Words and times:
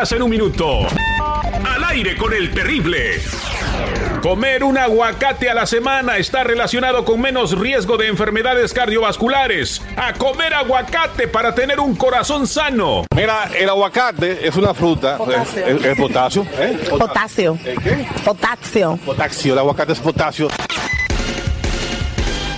24 0.00 0.06
horas 0.06 0.12
en 0.12 0.22
un 0.22 0.30
minuto. 0.30 0.86
Al 1.64 1.84
aire 1.84 2.16
con 2.16 2.32
el 2.32 2.52
terrible. 2.52 3.20
Comer 4.22 4.64
un 4.64 4.76
aguacate 4.78 5.48
a 5.48 5.54
la 5.54 5.66
semana 5.66 6.18
está 6.18 6.44
relacionado 6.44 7.04
con 7.04 7.20
menos 7.20 7.58
riesgo 7.58 7.96
de 7.96 8.08
enfermedades 8.08 8.72
cardiovasculares. 8.72 9.82
A 9.96 10.12
comer 10.14 10.54
aguacate 10.54 11.28
para 11.28 11.54
tener 11.54 11.80
un 11.80 11.94
corazón 11.96 12.46
sano. 12.46 13.04
Mira, 13.14 13.50
el 13.58 13.68
aguacate 13.68 14.46
es 14.46 14.56
una 14.56 14.74
fruta. 14.74 15.16
Potasio. 15.18 15.66
El, 15.66 15.84
el 15.84 15.96
potasio. 15.96 16.46
¿eh? 16.58 16.78
Potasio. 16.90 17.58
¿El 17.64 17.82
qué? 17.82 18.06
Potasio. 18.24 18.98
Potasio. 19.04 19.52
El 19.52 19.58
aguacate 19.58 19.92
es 19.92 20.00
potasio. 20.00 20.48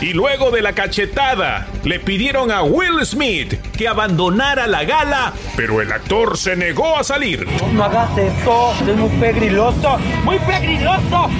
Y 0.03 0.15
luego 0.15 0.51
de 0.51 0.63
la 0.63 0.73
cachetada, 0.73 1.69
le 1.85 2.01
pidieron 2.01 2.51
a 2.51 2.65
Will 2.65 3.07
Smith 3.07 3.55
que 3.79 3.87
abandonara 3.87 4.67
la 4.67 4.83
gala, 4.83 5.33
pero 5.57 5.81
el 5.81 5.93
actor 5.93 6.37
se 6.37 6.57
negó 6.57 6.97
a 6.97 7.05
salir. 7.05 7.47
No 7.73 7.85
hagas 7.85 8.19
esto, 8.19 8.75
es 8.81 8.97
muy 8.97 9.11
pegriloso, 9.21 9.99
muy 10.25 10.41
pegriloso. 10.41 11.31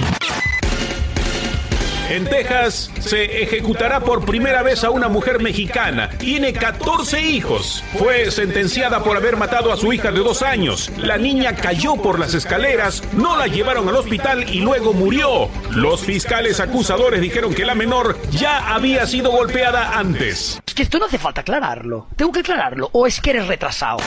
En 2.11 2.25
Texas 2.27 2.91
se 3.01 3.43
ejecutará 3.43 4.01
por 4.01 4.25
primera 4.25 4.63
vez 4.63 4.85
a 4.85 4.91
una 4.91 5.09
mujer 5.09 5.41
mexicana. 5.41 6.11
Tiene 6.19 6.53
14 6.53 7.21
hijos. 7.23 7.83
Fue 7.99 8.31
sentenciada 8.31 9.03
por 9.03 9.17
haber 9.17 9.37
matado 9.37 9.73
a 9.73 9.77
su 9.77 9.93
hija 9.93 10.11
de 10.11 10.19
dos 10.21 10.43
años. 10.43 10.91
La 10.99 11.17
niña 11.17 11.55
cayó 11.55 11.97
por 11.97 12.19
las 12.19 12.35
escaleras, 12.35 13.03
no 13.15 13.37
la 13.37 13.47
llevaron 13.47 13.89
al 13.89 13.97
hospital 13.97 14.49
y 14.53 14.61
luego 14.61 14.93
murió. 14.93 15.49
Los 15.71 16.03
fiscales 16.03 16.61
acusadores 16.61 17.21
dijeron 17.21 17.55
que 17.55 17.65
la 17.65 17.75
menor 17.75 18.19
ya 18.31 18.75
había 18.75 19.07
sido 19.07 19.31
golpeada 19.31 19.99
antes. 19.99 20.61
Es 20.67 20.75
que 20.75 20.83
esto 20.83 20.99
no 20.99 21.07
hace 21.07 21.19
falta 21.19 21.41
aclararlo. 21.41 22.09
Tengo 22.17 22.33
que 22.33 22.41
aclararlo. 22.41 22.91
¿O 22.93 23.07
es 23.07 23.21
que 23.21 23.31
eres 23.31 23.47
retrasado? 23.47 23.99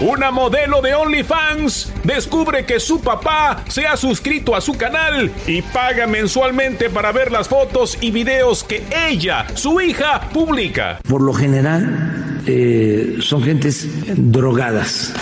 Una 0.00 0.30
modelo 0.30 0.82
de 0.82 0.94
OnlyFans 0.94 1.90
descubre 2.04 2.66
que 2.66 2.80
su 2.80 3.00
papá 3.00 3.64
se 3.66 3.86
ha 3.86 3.96
suscrito 3.96 4.54
a 4.54 4.60
su 4.60 4.76
canal 4.76 5.32
y 5.46 5.62
paga 5.62 6.06
mensualmente 6.06 6.90
para 6.90 7.12
ver 7.12 7.32
las 7.32 7.48
fotos 7.48 7.96
y 8.02 8.10
videos 8.10 8.62
que 8.62 8.84
ella, 9.08 9.46
su 9.54 9.80
hija, 9.80 10.28
publica. 10.34 10.98
Por 11.08 11.22
lo 11.22 11.32
general 11.32 12.42
eh, 12.46 13.16
son 13.20 13.42
gentes 13.42 13.88
drogadas. 14.16 15.14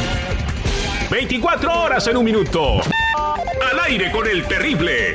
24 1.12 1.82
horas 1.82 2.04
en 2.08 2.16
un 2.16 2.24
minuto. 2.24 2.80
Al 2.80 3.78
aire 3.86 4.10
con 4.10 4.26
el 4.26 4.42
terrible. 4.44 5.14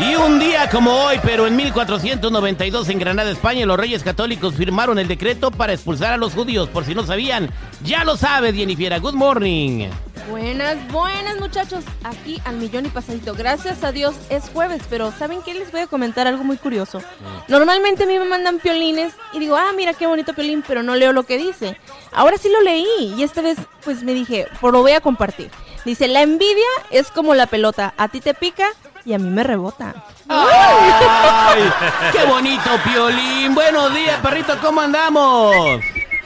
Y 0.00 0.14
un 0.14 0.38
día 0.38 0.70
como 0.70 0.92
hoy, 0.92 1.18
pero 1.24 1.48
en 1.48 1.56
1492 1.56 2.88
en 2.88 3.00
Granada, 3.00 3.32
España, 3.32 3.66
los 3.66 3.76
reyes 3.76 4.04
católicos 4.04 4.54
firmaron 4.54 4.96
el 5.00 5.08
decreto 5.08 5.50
para 5.50 5.72
expulsar 5.72 6.12
a 6.12 6.16
los 6.16 6.34
judíos. 6.34 6.68
Por 6.68 6.84
si 6.84 6.94
no 6.94 7.04
sabían, 7.04 7.50
ya 7.82 8.04
lo 8.04 8.16
sabe, 8.16 8.52
Jennifer. 8.52 9.00
Good 9.00 9.14
morning. 9.14 9.88
Buenas, 10.30 10.76
buenas 10.92 11.40
muchachos. 11.40 11.82
Aquí 12.04 12.40
al 12.44 12.58
millón 12.58 12.86
y 12.86 12.90
pasadito. 12.90 13.34
Gracias 13.34 13.82
a 13.82 13.90
Dios 13.90 14.14
es 14.30 14.48
jueves, 14.50 14.82
pero 14.88 15.10
¿saben 15.10 15.40
qué? 15.42 15.54
Les 15.54 15.72
voy 15.72 15.80
a 15.80 15.86
comentar 15.88 16.28
algo 16.28 16.44
muy 16.44 16.58
curioso. 16.58 17.02
Normalmente 17.48 18.04
a 18.04 18.06
mí 18.06 18.18
me 18.20 18.24
mandan 18.24 18.60
piolines 18.60 19.14
y 19.32 19.40
digo, 19.40 19.56
ah, 19.56 19.72
mira 19.74 19.94
qué 19.94 20.06
bonito 20.06 20.32
piolín, 20.32 20.62
pero 20.66 20.84
no 20.84 20.94
leo 20.94 21.12
lo 21.12 21.24
que 21.24 21.38
dice. 21.38 21.76
Ahora 22.12 22.38
sí 22.38 22.48
lo 22.48 22.62
leí 22.62 23.14
y 23.16 23.22
esta 23.24 23.42
vez 23.42 23.58
pues 23.84 24.04
me 24.04 24.14
dije, 24.14 24.46
pues 24.60 24.72
lo 24.72 24.82
voy 24.82 24.92
a 24.92 25.00
compartir. 25.00 25.50
Dice, 25.84 26.06
la 26.06 26.22
envidia 26.22 26.68
es 26.90 27.10
como 27.10 27.34
la 27.34 27.46
pelota, 27.46 27.94
a 27.96 28.08
ti 28.08 28.20
te 28.20 28.34
pica 28.34 28.68
y 29.08 29.14
a 29.14 29.18
mí 29.18 29.30
me 29.30 29.42
rebota. 29.42 29.94
¡Ay! 30.28 31.62
¡Qué 32.12 32.24
bonito, 32.26 32.70
Piolín! 32.84 33.54
Buenos 33.54 33.94
días, 33.94 34.20
perrito, 34.20 34.54
¿cómo 34.62 34.80
andamos? 34.82 35.80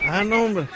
Ah, 0.09 0.25
no, 0.25 0.45
hombre. 0.45 0.67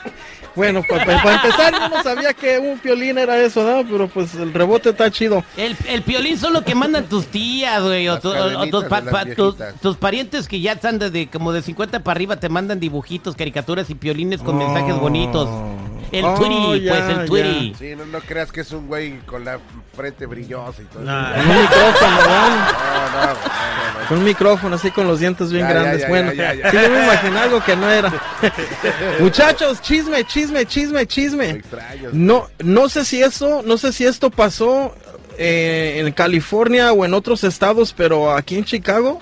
Bueno, 0.55 0.83
para 0.89 1.03
empezar, 1.35 1.75
yo 1.79 1.89
no 1.91 2.03
sabía 2.03 2.33
que 2.33 2.59
un 2.59 2.79
piolín 2.79 3.19
era 3.19 3.37
eso, 3.37 3.63
¿no? 3.63 3.87
Pero 3.87 4.09
pues 4.09 4.35
el 4.37 4.55
rebote 4.55 4.89
está 4.89 5.11
chido. 5.11 5.45
El, 5.55 5.77
el 5.87 6.01
piolín 6.01 6.39
son 6.39 6.55
lo 6.55 6.65
que 6.65 6.75
mandan 6.75 7.05
tus 7.11 7.27
tías, 7.27 7.83
güey, 7.83 8.09
o, 8.09 8.15
Las 8.15 8.23
tu- 8.23 8.31
o- 8.31 8.61
o 8.63 8.67
tus, 8.69 8.85
pa- 8.85 9.03
de 9.03 9.11
pa- 9.11 9.25
tus- 9.83 9.97
parientes 9.99 10.49
que 10.49 10.61
ya 10.63 10.73
están 10.73 10.99
desde 10.99 11.27
como 11.29 11.53
de 11.53 11.61
50 11.61 12.01
para 12.01 12.17
arriba 12.17 12.37
te 12.37 12.49
mandan 12.49 12.81
dibujitos, 12.81 13.37
caricaturas 13.37 13.91
y 13.91 13.97
piolines 13.97 14.41
con 14.41 14.57
mensajes 14.57 14.97
bonitos. 14.99 15.47
El 16.13 16.25
Oh, 16.25 16.35
Twitty, 16.35 16.85
ya, 16.85 16.93
pues 17.07 17.19
el 17.19 17.27
Twitty. 17.27 17.75
Sí, 17.79 17.97
no, 17.97 18.07
no 18.07 18.21
creas 18.21 18.53
que 18.53 18.61
es 18.61 18.71
un 18.73 18.87
güey 18.87 19.19
con 19.27 19.45
la 19.45 19.59
frente 19.97 20.27
brillosa 20.27 20.83
y 20.83 20.85
todo. 20.87 21.03
Nah, 21.03 21.33
un 21.41 21.49
micrófono, 21.49 22.17
¿verdad? 22.17 22.49
No, 22.49 22.57
no, 22.57 23.27
no, 23.27 23.27
no, 23.27 24.01
no. 24.03 24.09
Con 24.09 24.19
un 24.19 24.25
micrófono 24.25 24.77
así 24.77 24.91
con 24.93 25.07
los 25.09 25.19
dientes 25.21 25.51
bien 25.51 25.67
Ya, 25.67 25.73
grandes. 25.73 26.03
ya, 26.03 26.09
bueno, 26.09 26.33
ya, 26.33 26.55
ya, 26.55 26.71
sí, 26.71 26.77
ya. 26.77 26.83
yo 26.85 26.91
me 26.91 27.05
imaginé 27.05 27.39
algo 27.39 27.65
que 27.65 27.77
no 27.77 27.91
era. 27.91 28.13
Muchachos, 29.21 29.81
chisme, 29.83 30.25
chisme, 30.25 30.65
chisme, 30.67 30.99
Me 31.01 31.07
chisme. 31.07 31.63
No, 32.13 32.49
no 32.63 32.89
sé 32.89 33.05
si 33.05 33.23
eso, 33.23 33.63
no 33.65 33.77
sé 33.79 33.93
si 33.93 34.05
esto 34.05 34.31
pasó 34.31 34.95
eh, 35.39 36.03
en 36.07 36.13
California 36.13 36.93
o 36.93 37.05
en 37.05 37.15
otros 37.15 37.43
estados, 37.43 37.93
pero 37.97 38.33
aquí 38.33 38.57
en 38.57 38.65
Chicago, 38.65 39.21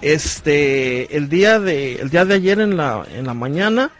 este, 0.00 1.16
el 1.16 1.28
día 1.28 1.58
de, 1.60 1.96
el 1.96 2.10
día 2.10 2.24
de 2.24 2.34
ayer 2.34 2.60
en 2.60 2.76
la, 2.76 3.04
en 3.14 3.26
la 3.26 3.34
mañana, 3.34 3.90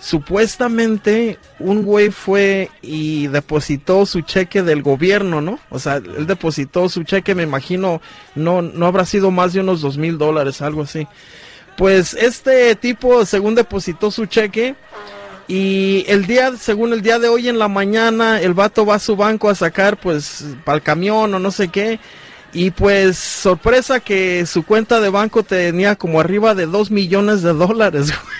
supuestamente 0.00 1.38
un 1.58 1.82
güey 1.82 2.10
fue 2.10 2.70
y 2.82 3.26
depositó 3.28 4.06
su 4.06 4.22
cheque 4.22 4.62
del 4.62 4.82
gobierno, 4.82 5.40
¿no? 5.40 5.58
O 5.68 5.78
sea, 5.78 5.96
él 5.96 6.26
depositó 6.26 6.88
su 6.88 7.04
cheque, 7.04 7.34
me 7.34 7.42
imagino, 7.42 8.00
no, 8.34 8.62
no 8.62 8.86
habrá 8.86 9.04
sido 9.04 9.30
más 9.30 9.52
de 9.52 9.60
unos 9.60 9.80
dos 9.80 9.98
mil 9.98 10.18
dólares, 10.18 10.62
algo 10.62 10.82
así. 10.82 11.06
Pues 11.76 12.14
este 12.14 12.74
tipo, 12.74 13.24
según 13.24 13.54
depositó 13.54 14.10
su 14.10 14.26
cheque, 14.26 14.74
y 15.50 16.04
el 16.06 16.26
día, 16.26 16.52
según 16.56 16.92
el 16.92 17.02
día 17.02 17.18
de 17.18 17.26
hoy 17.26 17.48
en 17.48 17.58
la 17.58 17.66
mañana, 17.66 18.40
el 18.40 18.54
vato 18.54 18.86
va 18.86 18.94
a 18.94 19.00
su 19.00 19.16
banco 19.16 19.50
a 19.50 19.56
sacar, 19.56 19.98
pues, 19.98 20.44
para 20.64 20.76
el 20.76 20.82
camión 20.82 21.34
o 21.34 21.40
no 21.40 21.50
sé 21.50 21.66
qué. 21.66 21.98
Y 22.52 22.70
pues, 22.70 23.18
sorpresa 23.18 23.98
que 23.98 24.46
su 24.46 24.64
cuenta 24.64 25.00
de 25.00 25.08
banco 25.08 25.42
tenía 25.42 25.96
como 25.96 26.20
arriba 26.20 26.54
de 26.54 26.66
dos 26.66 26.92
millones 26.92 27.42
de 27.42 27.52
dólares, 27.52 28.12
güey. 28.22 28.39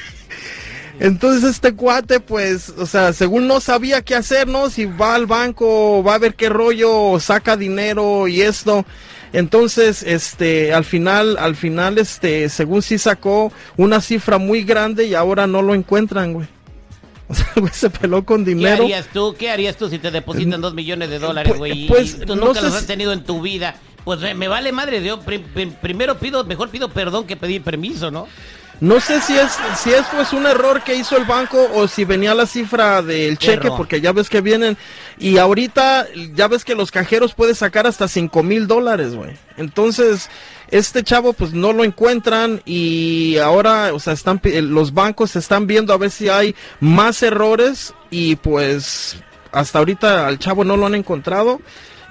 Entonces 1.01 1.43
este 1.45 1.75
cuate, 1.75 2.21
pues, 2.21 2.69
o 2.77 2.85
sea, 2.87 3.13
según 3.13 3.47
no 3.49 3.59
sabía 3.61 4.03
qué 4.03 4.15
hacer, 4.15 4.47
¿no? 4.47 4.69
Si 4.71 4.85
va 4.85 5.15
al 5.15 5.27
banco, 5.27 6.05
va 6.05 6.15
a 6.15 6.19
ver 6.19 6.35
qué 6.35 6.49
rollo, 6.51 7.19
saca 7.19 7.57
dinero 7.57 8.29
y 8.29 8.43
esto. 8.43 8.85
Entonces, 9.33 10.03
este, 10.03 10.75
al 10.75 10.85
final, 10.85 11.37
al 11.39 11.57
final, 11.57 11.99
este, 11.99 12.49
según 12.49 12.83
sí 12.83 12.99
sacó 12.99 13.53
una 13.77 14.01
cifra 14.01 14.39
muy 14.39 14.63
grande 14.63 15.07
y 15.07 15.15
ahora 15.15 15.47
no 15.47 15.63
lo 15.63 15.75
encuentran, 15.75 16.33
güey. 16.35 16.47
O 17.31 17.35
sea, 17.35 17.47
güey 17.57 17.73
se 17.73 17.89
peló 17.91 18.25
con 18.25 18.45
¿Qué 18.45 18.51
dinero. 18.55 18.83
harías 18.85 19.07
tú? 19.13 19.37
¿Qué 19.39 19.51
harías 19.51 19.77
tú 19.77 19.89
si 19.89 19.99
te 20.01 20.11
depositan 20.11 20.61
dos 20.61 20.75
millones 20.75 21.11
de 21.11 21.19
dólares, 21.21 21.49
Pues- 21.51 21.59
güey? 21.59 21.87
pues, 21.87 22.15
y 22.21 22.27
tú 22.27 22.35
no 22.37 22.47
nunca 22.47 22.59
sé 22.61 22.67
los 22.67 22.75
has 22.75 22.87
tenido 22.87 23.13
en 23.13 23.23
tu 23.25 23.41
vida. 23.41 23.77
Pues 24.05 24.19
me, 24.35 24.49
vale 24.49 24.73
madre, 24.73 25.01
yo 25.03 25.21
pri- 25.21 25.39
pri- 25.39 25.73
primero 25.81 26.19
pido, 26.19 26.45
mejor 26.45 26.71
pido 26.71 26.89
perdón 26.91 27.27
que 27.27 27.37
pedir 27.37 27.63
permiso, 27.63 28.11
¿no? 28.11 28.27
No 28.81 28.99
sé 28.99 29.21
si 29.21 29.37
es, 29.37 29.53
si 29.79 29.91
es 29.91 30.07
pues 30.11 30.33
un 30.33 30.47
error 30.47 30.83
que 30.83 30.95
hizo 30.95 31.17
el 31.19 31.27
banco 31.27 31.69
o 31.75 31.87
si 31.87 32.07
venía 32.07 32.35
la 32.35 32.47
cifra 32.47 33.03
del 33.03 33.37
cheque, 33.37 33.67
Error. 33.67 33.77
porque 33.77 34.01
ya 34.01 34.13
ves 34.13 34.31
que 34.31 34.41
vienen, 34.41 34.79
y 35.19 35.37
ahorita 35.37 36.07
ya 36.35 36.49
ves 36.49 36.65
que 36.65 36.75
los 36.75 36.91
cajeros 36.91 37.35
pueden 37.35 37.55
sacar 37.55 37.87
hasta 37.87 38.09
cinco 38.09 38.43
mil 38.43 38.67
dólares, 38.67 39.15
güey. 39.15 39.37
Entonces, 39.59 40.31
este 40.71 41.03
chavo 41.03 41.35
pues 41.35 41.53
no 41.53 41.75
lo 41.75 41.85
encuentran 41.85 42.63
y 42.65 43.37
ahora, 43.37 43.93
o 43.93 44.01
sea, 44.01 44.15
están, 44.15 44.41
eh, 44.45 44.63
los 44.63 44.95
bancos 44.95 45.37
están 45.37 45.67
viendo 45.67 45.93
a 45.93 45.99
ver 45.99 46.11
si 46.11 46.31
hay 46.31 46.55
más 46.81 47.23
errores 47.23 47.93
y 48.11 48.37
pues 48.37 49.17
hasta 49.53 49.79
ahorita 49.79 50.27
al 50.27 50.39
chavo 50.39 50.65
no 50.65 50.79
lo 50.79 50.87
han 50.87 50.95
encontrado 50.95 51.61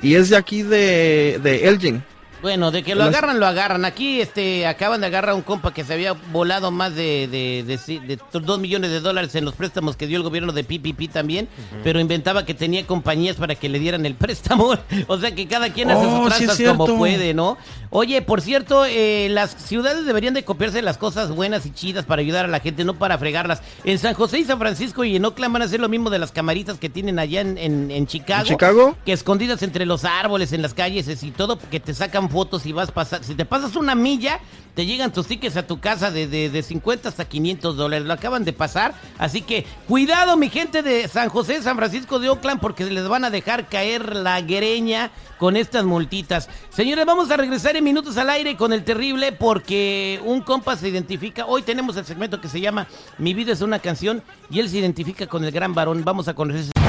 y 0.04 0.16
es 0.16 0.30
de 0.30 0.38
aquí 0.38 0.62
de, 0.62 1.40
de 1.42 1.68
Elgin. 1.68 2.04
Bueno, 2.42 2.72
de 2.72 2.84
que 2.84 2.96
lo 2.96 3.04
agarran, 3.04 3.40
lo 3.40 3.46
agarran. 3.46 3.86
Aquí 3.86 4.22
este, 4.22 4.66
acaban 4.66 5.02
de 5.02 5.08
agarrar 5.08 5.32
a 5.32 5.36
un 5.36 5.42
compa 5.42 5.74
que 5.74 5.84
se 5.84 5.94
había 5.94 6.14
volado 6.14 6.72
más 6.72 6.96
de, 6.96 7.28
de, 7.28 7.64
de, 7.64 8.00
de 8.00 8.20
2 8.32 8.60
millones 8.60 8.92
de 8.92 9.00
dólares 9.00 9.36
en 9.36 9.46
los 9.46 9.56
préstamos 9.56 9.96
que 9.96 10.08
dio 10.08 10.18
el 10.18 10.24
gobierno 10.24 10.54
de 10.54 10.64
PPP 10.64 11.12
también, 11.12 11.48
pero 11.84 12.00
inventaba 12.00 12.46
que 12.46 12.54
tenía 12.54 12.86
compañías 12.86 13.36
para 13.36 13.56
que 13.56 13.70
le 13.70 13.80
dieran 13.80 14.06
el 14.06 14.16
préstamo. 14.16 14.74
o 15.08 15.18
sea 15.18 15.34
que 15.36 15.48
cada 15.48 15.72
quien 15.72 15.92
hace 15.92 16.06
Oh, 16.06 16.26
sus 16.26 16.36
sí 16.36 16.44
es 16.46 16.56
tranzas 16.56 16.78
como 16.78 16.98
puede, 16.98 17.34
¿no? 17.34 17.58
Oye, 17.92 18.22
por 18.22 18.42
cierto, 18.42 18.86
eh, 18.86 19.28
las 19.32 19.52
ciudades 19.52 20.06
deberían 20.06 20.34
de 20.34 20.44
copiarse 20.44 20.82
las 20.82 20.98
cosas 20.98 21.32
buenas 21.32 21.66
y 21.66 21.72
chidas 21.72 22.06
para 22.06 22.22
ayudar 22.22 22.46
a 22.46 22.48
la 22.48 22.60
gente, 22.60 22.84
no 22.84 22.94
para 22.94 23.18
fregarlas. 23.18 23.62
En 23.84 23.98
San 23.98 24.14
José 24.14 24.40
y 24.40 24.46
San 24.46 24.60
Francisco 24.60 25.04
y 25.04 25.16
en 25.16 25.26
Oakland 25.26 25.54
van 25.54 25.62
a 25.64 25.66
hacer 25.66 25.80
lo 25.80 25.90
mismo 25.90 26.10
de 26.10 26.20
las 26.20 26.32
camaritas 26.32 26.78
que 26.78 26.90
tienen 26.90 27.20
allá 27.20 27.42
en, 27.42 27.58
en, 27.58 27.92
en 27.92 28.08
Chicago. 28.08 28.42
¿En 28.42 28.48
Chicago? 28.48 28.98
Que 29.06 29.14
escondidas 29.14 29.64
entre 29.64 29.86
los 29.86 30.06
árboles, 30.06 30.54
en 30.54 30.62
las 30.62 30.74
calles 30.74 31.24
y 31.24 31.32
todo, 31.32 31.58
que 31.58 31.80
te 31.80 31.94
sacan 31.94 32.29
fotos 32.30 32.66
y 32.66 32.72
vas 32.72 32.92
pasar. 32.92 33.24
Si 33.24 33.36
te 33.36 33.46
pasas 33.46 33.76
una 33.76 33.96
milla, 33.96 34.40
te 34.76 34.86
llegan 34.86 35.12
tus 35.12 35.28
tickets 35.28 35.58
a 35.58 35.68
tu 35.68 35.80
casa 35.80 36.12
de, 36.12 36.28
de, 36.28 36.50
de 36.50 36.64
50 36.64 37.10
hasta 37.10 37.26
500 37.26 37.76
dólares. 37.76 38.08
Lo 38.08 38.14
acaban 38.14 38.46
de 38.46 38.54
pasar. 38.54 38.94
Así 39.18 39.42
que 39.42 39.66
cuidado, 39.88 40.38
mi 40.38 40.50
gente 40.50 40.84
de 40.84 41.08
San 41.08 41.30
José, 41.30 41.62
San 41.62 41.76
Francisco 41.76 42.20
de 42.20 42.30
Oakland, 42.30 42.62
porque 42.62 42.86
les 42.86 43.08
van 43.08 43.26
a 43.26 43.30
dejar 43.30 43.68
caer 43.68 44.16
la 44.16 44.42
greña 44.42 45.12
con 45.38 45.58
estas 45.58 45.86
multitas. 45.86 46.50
Señores, 46.70 47.06
vamos 47.06 47.32
a 47.32 47.38
regresar 47.38 47.76
en 47.76 47.84
minutos 47.84 48.18
al 48.18 48.30
aire 48.30 48.56
con 48.56 48.74
el 48.74 48.84
terrible, 48.84 49.32
porque 49.32 50.22
un 50.24 50.42
compa 50.42 50.76
se 50.76 50.90
identifica. 50.90 51.46
Hoy 51.46 51.62
tenemos 51.64 51.98
el 51.98 52.06
segmento 52.06 52.40
que 52.40 52.48
se 52.48 52.62
llama 52.62 52.88
Mi 53.18 53.34
vida 53.34 53.54
es 53.54 53.62
una 53.62 53.80
canción 53.80 54.22
y 54.50 54.60
él 54.60 54.70
se 54.70 54.78
identifica 54.78 55.28
con 55.28 55.44
el 55.44 55.52
gran 55.52 55.74
varón. 55.74 56.04
Vamos 56.04 56.28
a 56.28 56.34
conocer. 56.34 56.89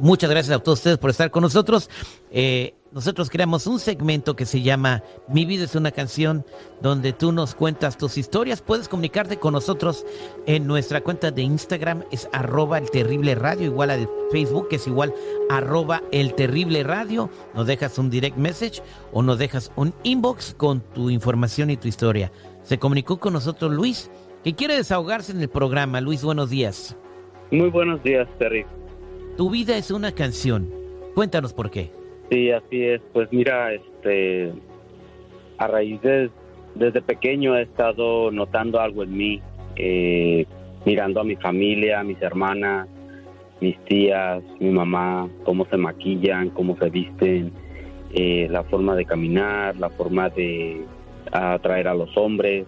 Muchas 0.00 0.30
gracias 0.30 0.56
a 0.56 0.62
todos 0.62 0.80
ustedes 0.80 0.98
por 0.98 1.10
estar 1.10 1.30
con 1.30 1.42
nosotros. 1.42 1.88
Eh, 2.30 2.74
nosotros 2.92 3.28
creamos 3.28 3.66
un 3.66 3.78
segmento 3.78 4.36
que 4.36 4.46
se 4.46 4.62
llama 4.62 5.02
Mi 5.28 5.44
vida 5.44 5.64
es 5.64 5.74
una 5.74 5.90
canción, 5.90 6.46
donde 6.80 7.12
tú 7.12 7.32
nos 7.32 7.54
cuentas 7.54 7.98
tus 7.98 8.16
historias. 8.16 8.62
Puedes 8.62 8.88
comunicarte 8.88 9.38
con 9.38 9.52
nosotros 9.52 10.06
en 10.46 10.66
nuestra 10.66 11.02
cuenta 11.02 11.30
de 11.30 11.42
Instagram, 11.42 12.04
es 12.10 12.28
arroba 12.32 12.78
el 12.78 12.90
terrible 12.90 13.34
radio, 13.34 13.66
igual 13.66 13.90
a 13.90 13.96
de 13.96 14.08
Facebook, 14.30 14.68
que 14.68 14.76
es 14.76 14.86
igual 14.86 15.12
arroba 15.50 16.02
el 16.10 16.34
terrible 16.34 16.82
radio. 16.84 17.28
Nos 17.54 17.66
dejas 17.66 17.98
un 17.98 18.08
direct 18.08 18.36
message 18.36 18.82
o 19.12 19.22
nos 19.22 19.38
dejas 19.38 19.72
un 19.76 19.94
inbox 20.02 20.54
con 20.54 20.80
tu 20.80 21.10
información 21.10 21.70
y 21.70 21.76
tu 21.76 21.88
historia. 21.88 22.32
Se 22.62 22.78
comunicó 22.78 23.18
con 23.18 23.32
nosotros 23.32 23.72
Luis, 23.72 24.10
que 24.42 24.54
quiere 24.54 24.76
desahogarse 24.76 25.32
en 25.32 25.40
el 25.40 25.48
programa. 25.48 26.00
Luis, 26.00 26.22
buenos 26.22 26.50
días. 26.50 26.96
Muy 27.50 27.68
buenos 27.68 28.02
días, 28.02 28.26
Terry. 28.38 28.64
Tu 29.36 29.50
vida 29.50 29.76
es 29.76 29.90
una 29.90 30.12
canción. 30.12 30.70
Cuéntanos 31.14 31.52
por 31.52 31.70
qué. 31.70 31.90
Sí, 32.30 32.50
así 32.50 32.82
es. 32.84 33.02
Pues 33.12 33.28
mira, 33.32 33.72
este, 33.74 34.52
a 35.58 35.66
raíz 35.66 36.00
de 36.00 36.30
desde 36.74 37.00
pequeño 37.02 37.56
he 37.56 37.62
estado 37.62 38.30
notando 38.30 38.80
algo 38.80 39.02
en 39.02 39.16
mí, 39.16 39.42
eh, 39.76 40.46
mirando 40.84 41.20
a 41.20 41.24
mi 41.24 41.36
familia, 41.36 42.00
a 42.00 42.04
mis 42.04 42.20
hermanas, 42.20 42.88
mis 43.60 43.78
tías, 43.84 44.42
mi 44.60 44.70
mamá, 44.70 45.28
cómo 45.44 45.66
se 45.66 45.76
maquillan, 45.76 46.50
cómo 46.50 46.76
se 46.76 46.90
visten, 46.90 47.52
eh, 48.12 48.46
la 48.50 48.62
forma 48.64 48.94
de 48.94 49.04
caminar, 49.06 49.76
la 49.76 49.90
forma 49.90 50.28
de 50.30 50.82
atraer 51.32 51.88
a 51.88 51.94
los 51.94 52.14
hombres. 52.16 52.66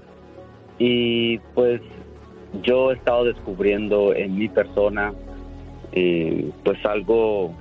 Y 0.78 1.38
pues 1.54 1.80
yo 2.62 2.90
he 2.90 2.94
estado 2.94 3.24
descubriendo 3.24 4.14
en 4.14 4.38
mi 4.38 4.48
persona 4.48 5.12
pues 6.64 6.84
algo 6.84 7.52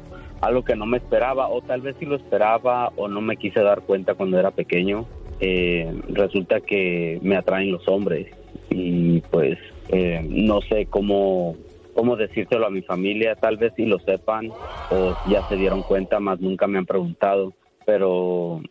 algo 0.42 0.64
que 0.64 0.76
no 0.76 0.86
me 0.86 0.98
esperaba 0.98 1.50
o 1.50 1.62
tal 1.62 1.82
vez 1.82 1.96
sí 2.00 2.06
lo 2.06 2.16
esperaba 2.16 2.92
o 2.96 3.08
no 3.08 3.22
me 3.22 3.38
quise 3.38 3.62
dar 3.62 3.82
cuenta 3.82 4.14
cuando 4.14 4.38
era 4.40 4.52
pequeño. 4.52 5.06
Eh, 5.40 5.92
resulta 6.10 6.62
que 6.62 7.20
me 7.22 7.36
atraen 7.36 7.72
los 7.72 7.88
hombres 7.88 8.28
y 8.70 9.20
pues 9.32 9.58
eh, 9.90 10.26
no 10.28 10.62
sé 10.62 10.88
cómo 10.88 11.56
cómo 11.94 12.16
decírselo 12.16 12.66
a 12.66 12.70
mi 12.72 12.82
familia 12.82 13.36
tal 13.36 13.58
vez 13.58 13.72
si 13.76 13.86
lo 13.86 14.00
sepan 14.00 14.52
o 14.92 15.16
ya 15.30 15.48
se 15.48 15.56
dieron 15.56 15.82
cuenta 15.84 16.20
más 16.20 16.40
nunca 16.40 16.66
me 16.68 16.78
han 16.80 16.86
preguntado 16.88 17.54
pero 17.86 18.62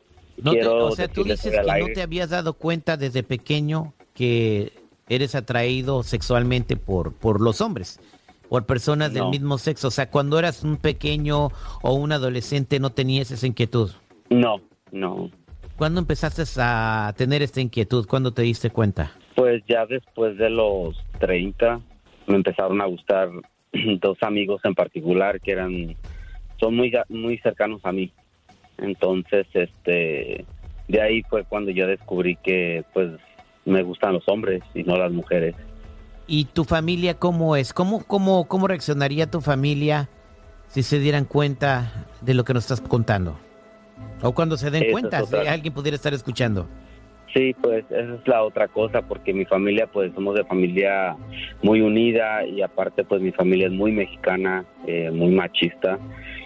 No 0.42 0.50
te- 0.52 0.58
quiero 0.58 0.86
o 0.86 0.90
sea, 0.96 1.06
tú 1.08 1.22
dices 1.24 1.54
que 1.64 1.78
no 1.80 1.86
te 1.94 2.02
habías 2.02 2.30
dado 2.30 2.54
cuenta 2.54 2.96
desde 2.96 3.22
pequeño 3.22 3.92
que 4.14 4.72
eres 5.08 5.34
atraído 5.36 6.02
sexualmente 6.02 6.76
por, 6.76 7.12
por 7.12 7.40
los 7.40 7.60
hombres, 7.60 8.00
por 8.48 8.66
personas 8.66 9.12
del 9.12 9.24
No. 9.24 9.30
mismo 9.30 9.58
sexo. 9.58 9.88
O 9.88 9.90
sea, 9.90 10.10
cuando 10.10 10.38
eras 10.38 10.62
un 10.64 10.76
pequeño 10.76 11.48
o 11.82 11.92
un 11.94 12.12
adolescente 12.12 12.78
no 12.80 12.90
tenías 12.90 13.30
esa 13.30 13.46
inquietud. 13.46 13.90
no 14.30 14.60
no 14.92 15.30
¿Cuándo 15.76 16.00
empezaste 16.00 16.42
a 16.58 17.12
tener 17.18 17.42
esta 17.42 17.60
inquietud? 17.60 18.06
¿Cuándo 18.06 18.32
te 18.32 18.40
diste 18.42 18.70
cuenta? 18.70 19.12
Pues 19.34 19.62
ya 19.68 19.84
después 19.84 20.38
de 20.38 20.48
los 20.48 20.96
30 21.20 21.80
me 22.26 22.36
empezaron 22.36 22.80
a 22.80 22.86
gustar 22.86 23.28
dos 24.00 24.16
amigos 24.22 24.60
en 24.64 24.74
particular 24.74 25.38
que 25.40 25.52
eran 25.52 25.94
son 26.58 26.74
muy 26.76 26.90
muy 27.10 27.36
cercanos 27.38 27.80
a 27.84 27.92
mí. 27.92 28.10
Entonces, 28.78 29.46
este 29.52 30.44
de 30.88 31.00
ahí 31.02 31.22
fue 31.28 31.44
cuando 31.44 31.70
yo 31.72 31.86
descubrí 31.86 32.36
que 32.36 32.84
pues 32.94 33.10
me 33.64 33.82
gustan 33.82 34.14
los 34.14 34.26
hombres 34.28 34.62
y 34.74 34.82
no 34.84 34.96
las 34.96 35.12
mujeres. 35.12 35.54
¿Y 36.26 36.46
tu 36.46 36.64
familia 36.64 37.14
cómo 37.14 37.56
es? 37.56 37.72
¿Cómo, 37.72 38.04
cómo, 38.04 38.48
cómo 38.48 38.66
reaccionaría 38.66 39.30
tu 39.30 39.40
familia 39.40 40.08
si 40.68 40.82
se 40.82 40.98
dieran 40.98 41.24
cuenta 41.24 42.06
de 42.20 42.34
lo 42.34 42.44
que 42.44 42.52
nos 42.54 42.64
estás 42.64 42.80
contando? 42.80 43.38
O 44.22 44.32
cuando 44.32 44.56
se 44.56 44.70
den 44.70 44.90
cuenta, 44.90 45.24
si 45.24 45.36
alguien 45.36 45.72
pudiera 45.72 45.94
estar 45.94 46.12
escuchando. 46.14 46.66
Sí, 47.32 47.54
pues 47.60 47.84
esa 47.90 48.14
es 48.14 48.26
la 48.26 48.42
otra 48.42 48.66
cosa, 48.66 49.02
porque 49.02 49.34
mi 49.34 49.44
familia, 49.44 49.86
pues 49.86 50.12
somos 50.14 50.34
de 50.34 50.44
familia 50.44 51.16
muy 51.62 51.80
unida 51.80 52.44
y 52.46 52.62
aparte, 52.62 53.04
pues 53.04 53.20
mi 53.20 53.30
familia 53.32 53.66
es 53.66 53.72
muy 53.72 53.92
mexicana, 53.92 54.64
eh, 54.86 55.10
muy 55.10 55.32
machista 55.32 55.98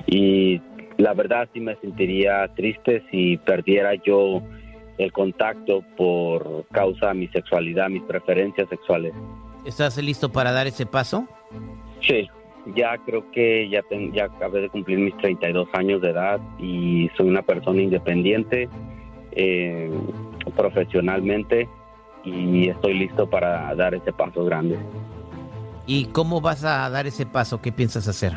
y 0.07 0.61
la 0.99 1.15
verdad 1.15 1.49
sí 1.53 1.61
me 1.61 1.77
sentiría 1.77 2.49
triste 2.55 3.05
si 3.11 3.37
perdiera 3.39 3.95
yo 3.95 4.43
el 4.99 5.13
contacto 5.13 5.83
por 5.97 6.67
causa 6.73 7.09
de 7.09 7.15
mi 7.15 7.29
sexualidad, 7.29 7.89
mis 7.89 8.03
preferencias 8.03 8.69
sexuales. 8.69 9.15
¿Estás 9.65 9.97
listo 9.99 10.31
para 10.31 10.53
dar 10.53 10.67
ese 10.67 10.87
paso? 10.87 11.27
Sí, 12.07 12.29
ya 12.75 12.97
creo 13.05 13.31
que 13.31 13.69
ya, 13.69 13.83
ten- 13.83 14.13
ya 14.13 14.25
acabé 14.25 14.63
de 14.63 14.69
cumplir 14.69 14.99
mis 14.99 15.17
32 15.19 15.69
años 15.75 16.01
de 16.01 16.11
edad 16.11 16.41
y 16.59 17.09
soy 17.17 17.29
una 17.29 17.43
persona 17.43 17.83
independiente 17.83 18.69
eh, 19.33 19.91
profesionalmente 20.57 21.69
y 22.25 22.69
estoy 22.69 22.95
listo 22.95 23.29
para 23.29 23.75
dar 23.75 23.95
ese 23.95 24.13
paso 24.13 24.45
grande. 24.45 24.79
¿Y 25.87 26.07
cómo 26.07 26.41
vas 26.41 26.65
a 26.65 26.89
dar 26.91 27.07
ese 27.07 27.27
paso? 27.27 27.61
¿Qué 27.61 27.73
piensas 27.73 28.07
hacer? 28.09 28.33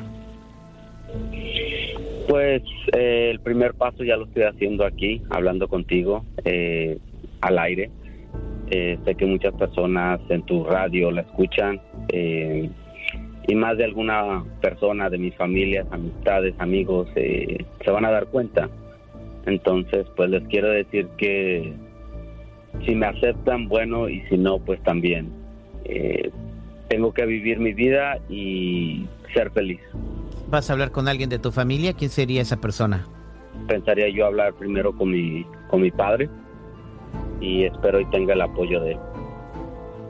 Pues 2.27 2.63
eh, 2.93 3.29
el 3.31 3.39
primer 3.41 3.73
paso 3.73 4.03
ya 4.03 4.15
lo 4.15 4.25
estoy 4.25 4.43
haciendo 4.43 4.85
aquí, 4.85 5.21
hablando 5.29 5.67
contigo 5.67 6.25
eh, 6.45 6.97
al 7.41 7.59
aire. 7.59 7.91
Eh, 8.69 8.97
sé 9.05 9.15
que 9.15 9.25
muchas 9.25 9.53
personas 9.55 10.19
en 10.29 10.41
tu 10.43 10.63
radio 10.63 11.11
la 11.11 11.21
escuchan 11.21 11.81
eh, 12.09 12.69
y 13.47 13.55
más 13.55 13.77
de 13.77 13.83
alguna 13.83 14.43
persona 14.61 15.09
de 15.09 15.17
mis 15.17 15.35
familias, 15.35 15.85
amistades, 15.91 16.55
amigos 16.59 17.09
eh, 17.15 17.65
se 17.83 17.91
van 17.91 18.05
a 18.05 18.11
dar 18.11 18.27
cuenta. 18.27 18.69
Entonces, 19.45 20.07
pues 20.15 20.29
les 20.29 20.47
quiero 20.47 20.69
decir 20.69 21.07
que 21.17 21.73
si 22.85 22.95
me 22.95 23.05
aceptan, 23.05 23.67
bueno, 23.67 24.07
y 24.09 24.21
si 24.29 24.37
no, 24.37 24.59
pues 24.59 24.81
también. 24.83 25.29
Eh, 25.85 26.31
tengo 26.87 27.13
que 27.13 27.25
vivir 27.25 27.59
mi 27.59 27.73
vida 27.73 28.19
y 28.29 29.05
ser 29.33 29.51
feliz. 29.51 29.81
¿Vas 30.47 30.69
a 30.69 30.73
hablar 30.73 30.91
con 30.91 31.07
alguien 31.07 31.29
de 31.29 31.39
tu 31.39 31.51
familia? 31.51 31.93
¿Quién 31.93 32.09
sería 32.09 32.41
esa 32.41 32.61
persona? 32.61 33.05
pensaría 33.67 34.09
yo 34.09 34.25
hablar 34.25 34.53
primero 34.53 34.95
con 34.95 35.11
mi 35.11 35.45
con 35.69 35.81
mi 35.81 35.91
padre 35.91 36.29
y 37.43 37.65
espero 37.65 37.99
y 37.99 38.05
tenga 38.05 38.33
el 38.33 38.41
apoyo 38.41 38.79
de 38.81 38.93
él. 38.93 38.99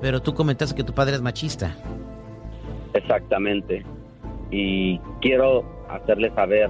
Pero 0.01 0.21
tú 0.21 0.33
comentaste 0.33 0.75
que 0.75 0.83
tu 0.83 0.93
padre 0.93 1.15
es 1.15 1.21
machista. 1.21 1.75
Exactamente. 2.93 3.83
Y 4.51 4.99
quiero 5.21 5.63
hacerle 5.89 6.29
saber 6.35 6.69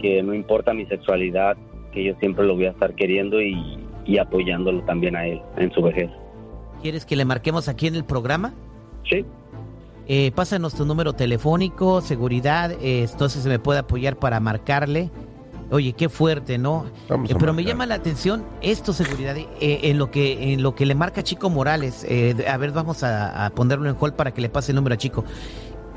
que 0.00 0.22
no 0.22 0.32
importa 0.34 0.72
mi 0.72 0.86
sexualidad, 0.86 1.56
que 1.92 2.04
yo 2.04 2.14
siempre 2.20 2.46
lo 2.46 2.54
voy 2.54 2.66
a 2.66 2.70
estar 2.70 2.94
queriendo 2.94 3.40
y 3.40 3.82
y 4.04 4.18
apoyándolo 4.18 4.82
también 4.82 5.16
a 5.16 5.26
él 5.26 5.40
en 5.56 5.72
su 5.72 5.82
vejez. 5.82 6.10
¿Quieres 6.80 7.06
que 7.06 7.16
le 7.16 7.24
marquemos 7.24 7.68
aquí 7.68 7.86
en 7.86 7.94
el 7.94 8.04
programa? 8.04 8.52
Sí. 9.08 9.24
Eh, 10.08 10.32
pásanos 10.34 10.74
tu 10.74 10.84
número 10.84 11.12
telefónico, 11.12 12.00
seguridad, 12.00 12.72
eh, 12.72 13.06
entonces 13.08 13.42
se 13.42 13.48
me 13.48 13.58
puede 13.58 13.80
apoyar 13.80 14.16
para 14.16 14.40
marcarle. 14.40 15.10
Oye, 15.72 15.94
qué 15.94 16.08
fuerte, 16.08 16.58
¿no? 16.58 16.84
Eh, 17.30 17.34
pero 17.40 17.52
me 17.52 17.64
llama 17.64 17.86
la 17.86 17.94
atención 17.96 18.44
esto, 18.60 18.92
seguridad, 18.92 19.36
eh, 19.36 19.48
en 19.60 19.98
lo 19.98 20.10
que 20.10 20.52
en 20.52 20.62
lo 20.62 20.74
que 20.74 20.86
le 20.86 20.94
marca 20.94 21.22
Chico 21.22 21.50
Morales. 21.50 22.04
eh, 22.08 22.46
a 22.48 22.56
ver, 22.58 22.70
vamos 22.72 23.02
a, 23.02 23.46
a 23.46 23.50
ponerlo 23.50 23.88
en 23.88 23.96
hold 23.98 24.14
para 24.14 24.32
que 24.32 24.40
le 24.42 24.48
pase 24.50 24.72
el 24.72 24.76
número 24.76 24.94
a 24.94 24.98
Chico. 24.98 25.24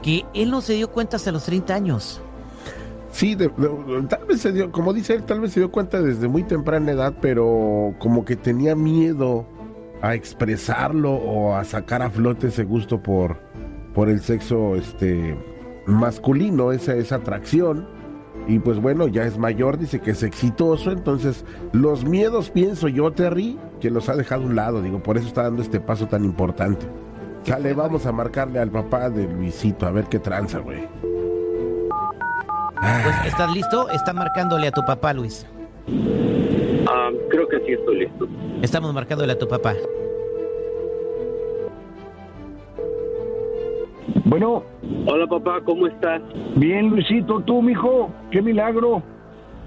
Que 0.01 0.23
él 0.33 0.49
no 0.49 0.61
se 0.61 0.73
dio 0.73 0.89
cuenta 0.91 1.17
hasta 1.17 1.31
los 1.31 1.43
30 1.43 1.75
años. 1.75 2.21
Sí, 3.11 3.35
de- 3.35 3.47
de- 3.47 4.05
tal 4.09 4.25
vez 4.25 4.41
se 4.41 4.51
dio, 4.51 4.71
como 4.71 4.91
dice 4.93 5.13
él, 5.13 5.23
tal 5.23 5.39
vez 5.41 5.51
se 5.53 5.59
dio 5.61 5.71
cuenta 5.71 6.01
desde 6.01 6.27
muy 6.27 6.43
temprana 6.43 6.91
edad, 6.91 7.13
pero 7.21 7.93
como 7.99 8.25
que 8.25 8.35
tenía 8.35 8.75
miedo 8.75 9.45
a 10.01 10.15
expresarlo 10.15 11.13
o 11.13 11.55
a 11.55 11.63
sacar 11.63 12.01
a 12.01 12.09
flote 12.09 12.47
ese 12.47 12.63
gusto 12.65 13.01
por, 13.01 13.37
por 13.93 14.09
el 14.09 14.19
sexo 14.21 14.75
este 14.75 15.35
masculino, 15.85 16.71
esa, 16.71 16.93
esa 16.95 17.15
atracción. 17.15 17.87
Y 18.47 18.59
pues 18.59 18.79
bueno, 18.79 19.07
ya 19.07 19.23
es 19.23 19.37
mayor, 19.37 19.77
dice 19.77 19.99
que 19.99 20.11
es 20.11 20.21
exitoso, 20.21 20.91
entonces 20.91 21.45
los 21.71 22.05
miedos, 22.05 22.51
pienso 22.51 22.87
yo, 22.87 23.11
Terry, 23.11 23.57
que 23.79 23.89
los 23.89 24.07
ha 24.07 24.15
dejado 24.15 24.43
a 24.43 24.45
un 24.45 24.55
lado, 24.55 24.81
digo, 24.81 25.01
por 25.01 25.17
eso 25.17 25.27
está 25.27 25.43
dando 25.43 25.61
este 25.61 25.79
paso 25.79 26.07
tan 26.07 26.23
importante. 26.23 26.85
Sale, 27.43 27.73
vamos 27.73 28.05
a 28.05 28.11
marcarle 28.11 28.59
al 28.59 28.69
papá 28.69 29.09
de 29.09 29.27
Luisito, 29.27 29.87
a 29.87 29.91
ver 29.91 30.05
qué 30.05 30.19
tranza, 30.19 30.59
güey. 30.59 30.87
Pues, 33.03 33.15
¿estás 33.25 33.51
listo? 33.53 33.89
Está 33.89 34.13
marcándole 34.13 34.67
a 34.67 34.71
tu 34.71 34.83
papá, 34.85 35.13
Luis. 35.13 35.45
Ah, 36.87 37.09
creo 37.29 37.47
que 37.47 37.59
sí 37.65 37.73
estoy 37.73 37.99
listo. 37.99 38.27
Estamos 38.61 38.93
marcándole 38.93 39.33
a 39.33 39.39
tu 39.39 39.47
papá. 39.47 39.73
Bueno. 44.25 44.63
Hola 45.07 45.27
papá, 45.27 45.61
¿cómo 45.63 45.87
estás? 45.87 46.21
Bien, 46.55 46.89
Luisito, 46.89 47.41
tú, 47.41 47.61
mijo, 47.61 48.11
qué 48.31 48.41
milagro. 48.41 49.01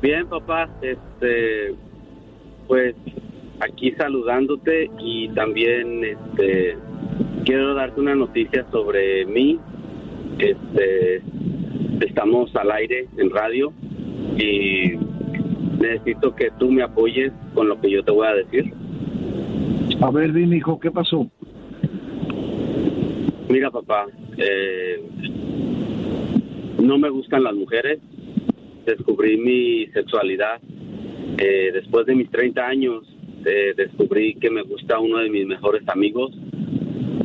Bien, 0.00 0.26
papá. 0.26 0.68
Este, 0.80 1.75
pues 2.66 2.95
aquí 3.61 3.92
saludándote 3.92 4.90
y 4.99 5.28
también, 5.30 6.04
este, 6.04 6.76
quiero 7.45 7.75
darte 7.75 8.00
una 8.00 8.14
noticia 8.14 8.64
sobre 8.71 9.25
mí. 9.26 9.59
Este, 10.38 11.23
estamos 12.00 12.54
al 12.54 12.71
aire 12.71 13.09
en 13.16 13.30
radio 13.30 13.73
y 14.37 14.92
necesito 15.80 16.35
que 16.35 16.50
tú 16.59 16.71
me 16.71 16.83
apoyes 16.83 17.33
con 17.54 17.68
lo 17.68 17.80
que 17.80 17.90
yo 17.90 18.04
te 18.04 18.12
voy 18.12 18.26
a 18.26 18.35
decir. 18.35 18.73
A 20.00 20.11
ver, 20.11 20.33
dime, 20.33 20.57
hijo, 20.57 20.78
¿qué 20.78 20.90
pasó? 20.90 21.26
Mira, 23.49 23.71
papá, 23.71 24.07
eh, 24.38 25.02
no 26.83 26.99
me 26.99 27.09
gustan 27.11 27.42
las 27.45 27.54
mujeres. 27.54 27.99
Descubrí 28.87 29.37
mi 29.37 29.87
sexualidad. 29.92 30.61
Eh, 31.38 31.71
después 31.73 32.07
de 32.07 32.14
mis 32.14 32.30
30 32.30 32.66
años, 32.66 33.04
eh, 33.45 33.75
descubrí 33.76 34.35
que 34.35 34.50
me 34.50 34.62
gusta 34.62 34.99
uno 34.99 35.18
de 35.18 35.30
mis 35.30 35.47
mejores 35.47 35.83
amigos. 35.88 36.33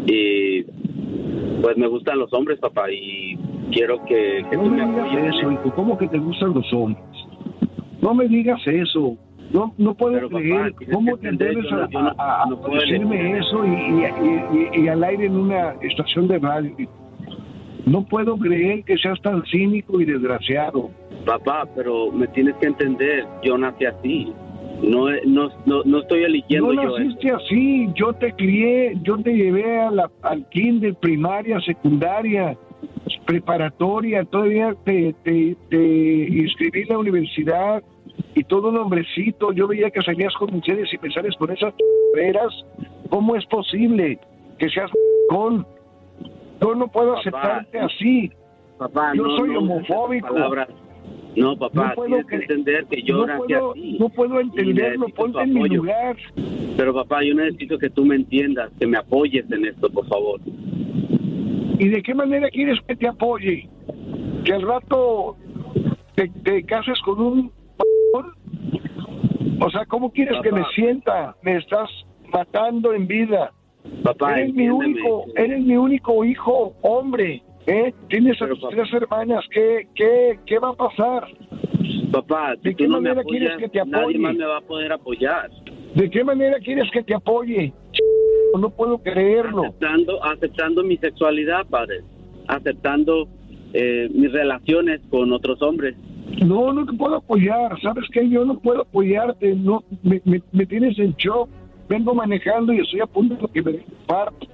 Y 0.05 0.63
pues 1.61 1.77
me 1.77 1.87
gustan 1.87 2.19
los 2.19 2.31
hombres, 2.33 2.59
papá, 2.59 2.91
y 2.91 3.37
quiero 3.71 4.03
que, 4.05 4.43
que 4.49 4.57
No 4.57 4.63
tú 4.63 4.69
me 4.71 4.85
digas 4.85 5.35
eso, 5.35 5.51
hijo, 5.51 5.73
¿cómo 5.75 5.97
que 5.97 6.07
te 6.09 6.17
gustan 6.19 6.53
los 6.53 6.71
hombres? 6.73 7.03
No 8.01 8.13
me 8.13 8.27
digas 8.27 8.59
eso. 8.67 9.17
No, 9.53 9.73
no 9.77 9.93
puedo 9.93 10.13
Pero, 10.15 10.29
creer 10.29 10.73
cómo 10.91 11.15
te 11.17 11.29
atreves 11.29 11.65
a, 11.71 12.45
no- 12.49 12.57
decirme 12.79 13.37
eso 13.37 13.63
y, 13.65 13.69
y- 13.69 14.03
y- 14.03 14.79
y- 14.79 14.83
y 14.83 14.87
al 14.87 15.03
aire 15.03 15.25
en 15.27 15.35
una 15.37 15.75
estación 15.81 16.27
de 16.27 16.39
radio. 16.39 16.75
No 17.85 18.05
puedo 18.05 18.37
creer 18.37 18.83
que 18.83 18.97
seas 18.97 19.21
tan 19.21 19.43
cínico 19.45 19.99
y 19.99 20.05
desgraciado. 20.05 20.89
Papá, 21.25 21.67
pero 21.75 22.11
me 22.11 22.27
tienes 22.27 22.55
que 22.55 22.67
entender, 22.67 23.25
yo 23.43 23.57
nací 23.57 23.85
así. 23.85 24.33
No, 24.81 25.09
no, 25.25 25.49
no, 25.65 25.83
no 25.85 25.99
estoy 25.99 26.23
eligiendo 26.23 26.73
No 26.73 26.83
yo 26.83 26.97
naciste 26.97 27.31
así, 27.31 27.87
yo 27.95 28.11
te 28.13 28.33
crié, 28.33 28.97
yo 29.03 29.17
te 29.17 29.33
llevé 29.33 29.79
a 29.79 29.91
la, 29.91 30.11
al 30.23 30.47
kinder, 30.49 30.95
primaria, 30.95 31.61
secundaria, 31.61 32.57
preparatoria, 33.25 34.25
todavía 34.25 34.75
te, 34.83 35.15
te, 35.23 35.55
te 35.69 35.77
inscribí 35.77 36.81
en 36.81 36.89
la 36.89 36.97
universidad 36.97 37.83
y 38.35 38.43
todo 38.43 38.69
un 38.69 38.77
hombrecito, 38.77 39.51
yo 39.53 39.67
veía 39.67 39.89
que 39.89 40.01
salías 40.01 40.33
con 40.35 40.51
mujeres 40.51 40.91
y 40.93 40.97
pensares 40.97 41.35
con 41.37 41.51
esas 41.51 41.73
veras, 42.15 42.53
¿cómo 43.09 43.35
es 43.35 43.45
posible 43.45 44.19
que 44.57 44.69
seas 44.69 44.91
con? 45.29 45.65
Yo 46.63 46.75
no 46.75 46.87
puedo 46.87 47.15
Papá, 47.15 47.19
aceptarte 47.19 47.79
así. 47.79 48.31
Papá, 48.77 49.13
yo 49.15 49.23
no, 49.23 49.37
soy 49.37 49.49
no 49.49 49.59
homofóbico. 49.59 50.35
No, 51.35 51.57
papá, 51.57 51.89
No 51.89 51.95
puedo 51.95 52.07
tienes 52.07 52.25
que 52.27 52.35
entender 52.35 52.85
que 52.85 53.01
yo 53.01 53.25
no 53.25 53.37
puedo, 53.37 53.71
así. 53.71 53.97
no 53.99 54.09
puedo 54.09 54.39
entenderlo, 54.39 55.07
ponte 55.09 55.41
en 55.41 55.53
mi 55.53 55.67
lugar. 55.67 56.15
Pero 56.77 56.93
papá, 56.93 57.23
yo 57.23 57.33
necesito 57.33 57.77
que 57.77 57.89
tú 57.89 58.05
me 58.05 58.15
entiendas, 58.15 58.71
que 58.79 58.87
me 58.87 58.97
apoyes 58.97 59.49
en 59.51 59.65
esto, 59.65 59.89
por 59.89 60.07
favor. 60.07 60.39
¿Y 61.79 61.87
de 61.89 62.01
qué 62.03 62.13
manera 62.13 62.49
quieres 62.49 62.79
que 62.87 62.95
te 62.95 63.07
apoye? 63.07 63.67
¿Que 64.45 64.53
al 64.53 64.61
rato 64.61 65.35
te, 66.15 66.29
te 66.43 66.63
cases 66.63 66.99
con 67.01 67.19
un... 67.19 67.51
O 69.59 69.69
sea, 69.69 69.85
¿cómo 69.85 70.11
quieres 70.11 70.39
que 70.41 70.51
me 70.51 70.63
sienta? 70.75 71.35
Me 71.41 71.57
estás 71.57 71.89
matando 72.31 72.93
en 72.93 73.07
vida. 73.07 73.51
Papá, 74.01 74.39
eres 74.39 74.53
mi 74.53 74.67
único, 74.69 75.25
eres 75.35 75.61
mi 75.61 75.75
único 75.77 76.25
hijo, 76.25 76.73
hombre. 76.81 77.41
¿eh? 77.67 77.93
Tienes 78.09 78.41
a 78.41 78.47
tus 78.47 78.59
tres 78.69 78.91
hermanas. 78.93 79.45
¿Qué, 79.51 79.87
qué, 79.95 80.39
¿Qué 80.45 80.59
va 80.59 80.69
a 80.69 80.73
pasar? 80.73 81.27
Papá, 82.11 82.55
si 82.57 82.69
¿De 82.69 82.71
tú 82.71 82.77
qué 82.77 82.87
no 82.87 82.95
me 83.01 83.09
manera 83.09 83.21
apoyas, 83.21 83.39
quieres 83.39 83.57
que 83.59 83.69
te 83.69 83.85
nadie 83.85 84.03
apoye? 84.03 84.17
más 84.19 84.35
me 84.35 84.45
va 84.45 84.57
a 84.57 84.61
poder 84.61 84.91
apoyar. 84.91 85.49
¿De 85.95 86.09
qué 86.09 86.23
manera 86.23 86.57
quieres 86.59 86.89
que 86.91 87.03
te 87.03 87.13
apoye? 87.13 87.71
No 88.59 88.69
puedo 88.69 88.97
creerlo. 88.99 89.63
Aceptando, 89.63 90.23
aceptando 90.23 90.83
mi 90.83 90.97
sexualidad, 90.97 91.65
padre. 91.67 92.01
Aceptando 92.47 93.27
eh, 93.73 94.09
mis 94.13 94.31
relaciones 94.31 95.01
con 95.09 95.31
otros 95.33 95.61
hombres. 95.61 95.95
No, 96.45 96.71
no 96.73 96.85
te 96.85 96.93
puedo 96.93 97.15
apoyar. 97.15 97.79
¿Sabes 97.81 98.05
qué? 98.11 98.27
Yo 98.29 98.45
no 98.45 98.59
puedo 98.59 98.81
apoyarte. 98.81 99.55
No, 99.55 99.83
me, 100.03 100.21
me- 100.25 100.41
me 100.51 100.65
tienes 100.65 100.97
en 100.99 101.13
shock. 101.13 101.49
Vengo 101.93 102.15
manejando 102.15 102.73
y 102.73 102.79
estoy 102.79 103.01
a 103.01 103.05
punto 103.05 103.35
de 103.35 103.47
que 103.53 103.61
me 103.61 103.85
parto. 104.07 104.47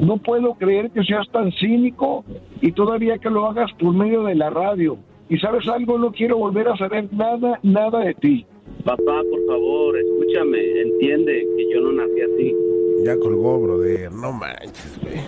No 0.00 0.18
puedo 0.18 0.54
creer 0.54 0.88
que 0.92 1.02
seas 1.02 1.28
tan 1.32 1.50
cínico 1.50 2.24
y 2.60 2.70
todavía 2.70 3.18
que 3.18 3.28
lo 3.28 3.44
hagas 3.46 3.72
por 3.72 3.92
medio 3.92 4.22
de 4.22 4.36
la 4.36 4.50
radio. 4.50 4.96
Y 5.28 5.36
sabes 5.38 5.66
algo, 5.66 5.98
no 5.98 6.12
quiero 6.12 6.38
volver 6.38 6.68
a 6.68 6.76
saber 6.76 7.12
nada, 7.12 7.58
nada 7.64 7.98
de 8.04 8.14
ti. 8.14 8.46
Papá, 8.84 9.02
por 9.04 9.46
favor, 9.48 9.98
escúchame, 9.98 10.80
entiende 10.82 11.44
que 11.56 11.74
yo 11.74 11.80
no 11.80 11.90
nací 11.90 12.20
así. 12.20 12.54
Ya 13.04 13.18
colgó, 13.18 13.60
brother. 13.62 14.12
No 14.12 14.30
manches, 14.30 15.00
güey. 15.02 15.18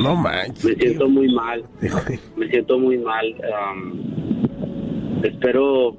No 0.00 0.14
manches. 0.14 0.64
Me 0.64 0.74
siento 0.76 1.08
muy 1.08 1.34
mal. 1.34 1.64
Me 2.36 2.48
siento 2.48 2.78
muy 2.78 2.98
mal. 2.98 3.26
am, 3.52 3.92
espero 5.24 5.96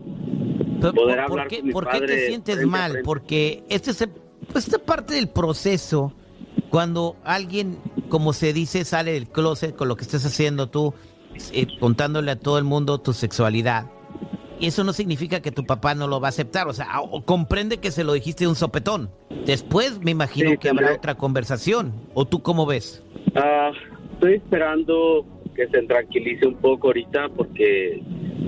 poder 0.93 1.17
¿Por 1.25 1.31
hablar 1.31 1.47
qué, 1.47 1.57
con 1.57 1.67
mi 1.67 1.73
por 1.73 1.85
qué 1.85 1.91
padre. 1.99 2.07
te 2.07 2.27
sientes 2.27 2.65
mal? 2.67 2.99
Porque 3.03 3.63
este 3.69 3.91
es, 3.91 4.07
pues, 4.51 4.65
esta 4.65 4.79
parte 4.79 5.15
del 5.15 5.27
proceso, 5.29 6.13
cuando 6.69 7.15
alguien, 7.23 7.77
como 8.09 8.33
se 8.33 8.53
dice, 8.53 8.83
sale 8.85 9.13
del 9.13 9.27
closet 9.27 9.75
con 9.75 9.87
lo 9.87 9.95
que 9.95 10.03
estás 10.03 10.25
haciendo 10.25 10.67
tú, 10.67 10.93
eh, 11.51 11.67
contándole 11.79 12.31
a 12.31 12.35
todo 12.39 12.57
el 12.57 12.63
mundo 12.63 12.99
tu 12.99 13.13
sexualidad. 13.13 13.87
Y 14.57 14.67
eso 14.67 14.85
no 14.85 14.93
significa 14.93 15.41
que 15.41 15.51
tu 15.51 15.65
papá 15.65 15.95
no 15.95 16.07
lo 16.07 16.21
va 16.21 16.27
a 16.27 16.29
aceptar. 16.29 16.67
O 16.69 16.73
sea, 16.73 16.87
comprende 17.25 17.77
que 17.79 17.91
se 17.91 18.05
lo 18.05 18.13
dijiste 18.13 18.47
un 18.47 18.55
sopetón. 18.55 19.09
Después 19.45 19.99
me 19.99 20.11
imagino 20.11 20.51
Sí, 20.51 20.57
que 20.57 20.69
habrá 20.69 20.87
tendré- 20.91 20.97
otra 20.97 21.15
conversación. 21.15 21.91
¿O 22.13 22.25
tú 22.25 22.41
cómo 22.41 22.65
ves? 22.65 23.03
Ah, 23.35 23.71
estoy 24.13 24.35
esperando 24.35 25.25
que 25.53 25.67
se 25.67 25.81
tranquilice 25.83 26.47
un 26.47 26.55
poco 26.55 26.87
ahorita 26.87 27.27
porque 27.35 28.01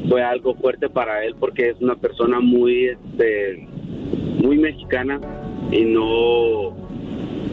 fue 0.09 0.23
algo 0.23 0.55
fuerte 0.55 0.89
para 0.89 1.23
él 1.25 1.35
porque 1.39 1.69
es 1.69 1.75
una 1.81 1.95
persona 1.95 2.39
muy 2.39 2.85
este 2.87 3.67
muy 4.43 4.57
mexicana 4.57 5.19
y 5.71 5.81
no 5.85 6.75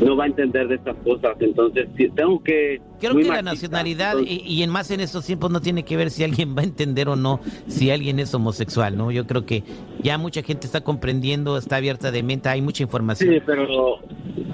no 0.04 0.16
va 0.16 0.24
a 0.24 0.26
entender 0.26 0.66
de 0.68 0.74
estas 0.76 0.96
cosas 0.98 1.36
entonces 1.40 1.88
tengo 2.14 2.42
que 2.42 2.80
Creo 3.00 3.16
que 3.16 3.24
la 3.24 3.42
nacionalidad, 3.42 4.12
entonces- 4.18 4.42
y, 4.46 4.54
y 4.54 4.62
en 4.62 4.70
más 4.70 4.90
en 4.90 5.00
estos 5.00 5.26
tiempos, 5.26 5.50
no 5.50 5.60
tiene 5.60 5.82
que 5.84 5.96
ver 5.96 6.10
si 6.10 6.24
alguien 6.24 6.56
va 6.56 6.62
a 6.62 6.64
entender 6.64 7.08
o 7.08 7.16
no 7.16 7.40
si 7.66 7.90
alguien 7.90 8.18
es 8.18 8.32
homosexual, 8.34 8.96
¿no? 8.96 9.10
Yo 9.10 9.26
creo 9.26 9.44
que 9.44 9.62
ya 10.02 10.16
mucha 10.16 10.42
gente 10.42 10.66
está 10.66 10.80
comprendiendo, 10.82 11.58
está 11.58 11.76
abierta 11.76 12.10
de 12.10 12.22
mente, 12.22 12.48
hay 12.48 12.62
mucha 12.62 12.82
información. 12.82 13.30
Sí, 13.34 13.40
pero 13.44 13.98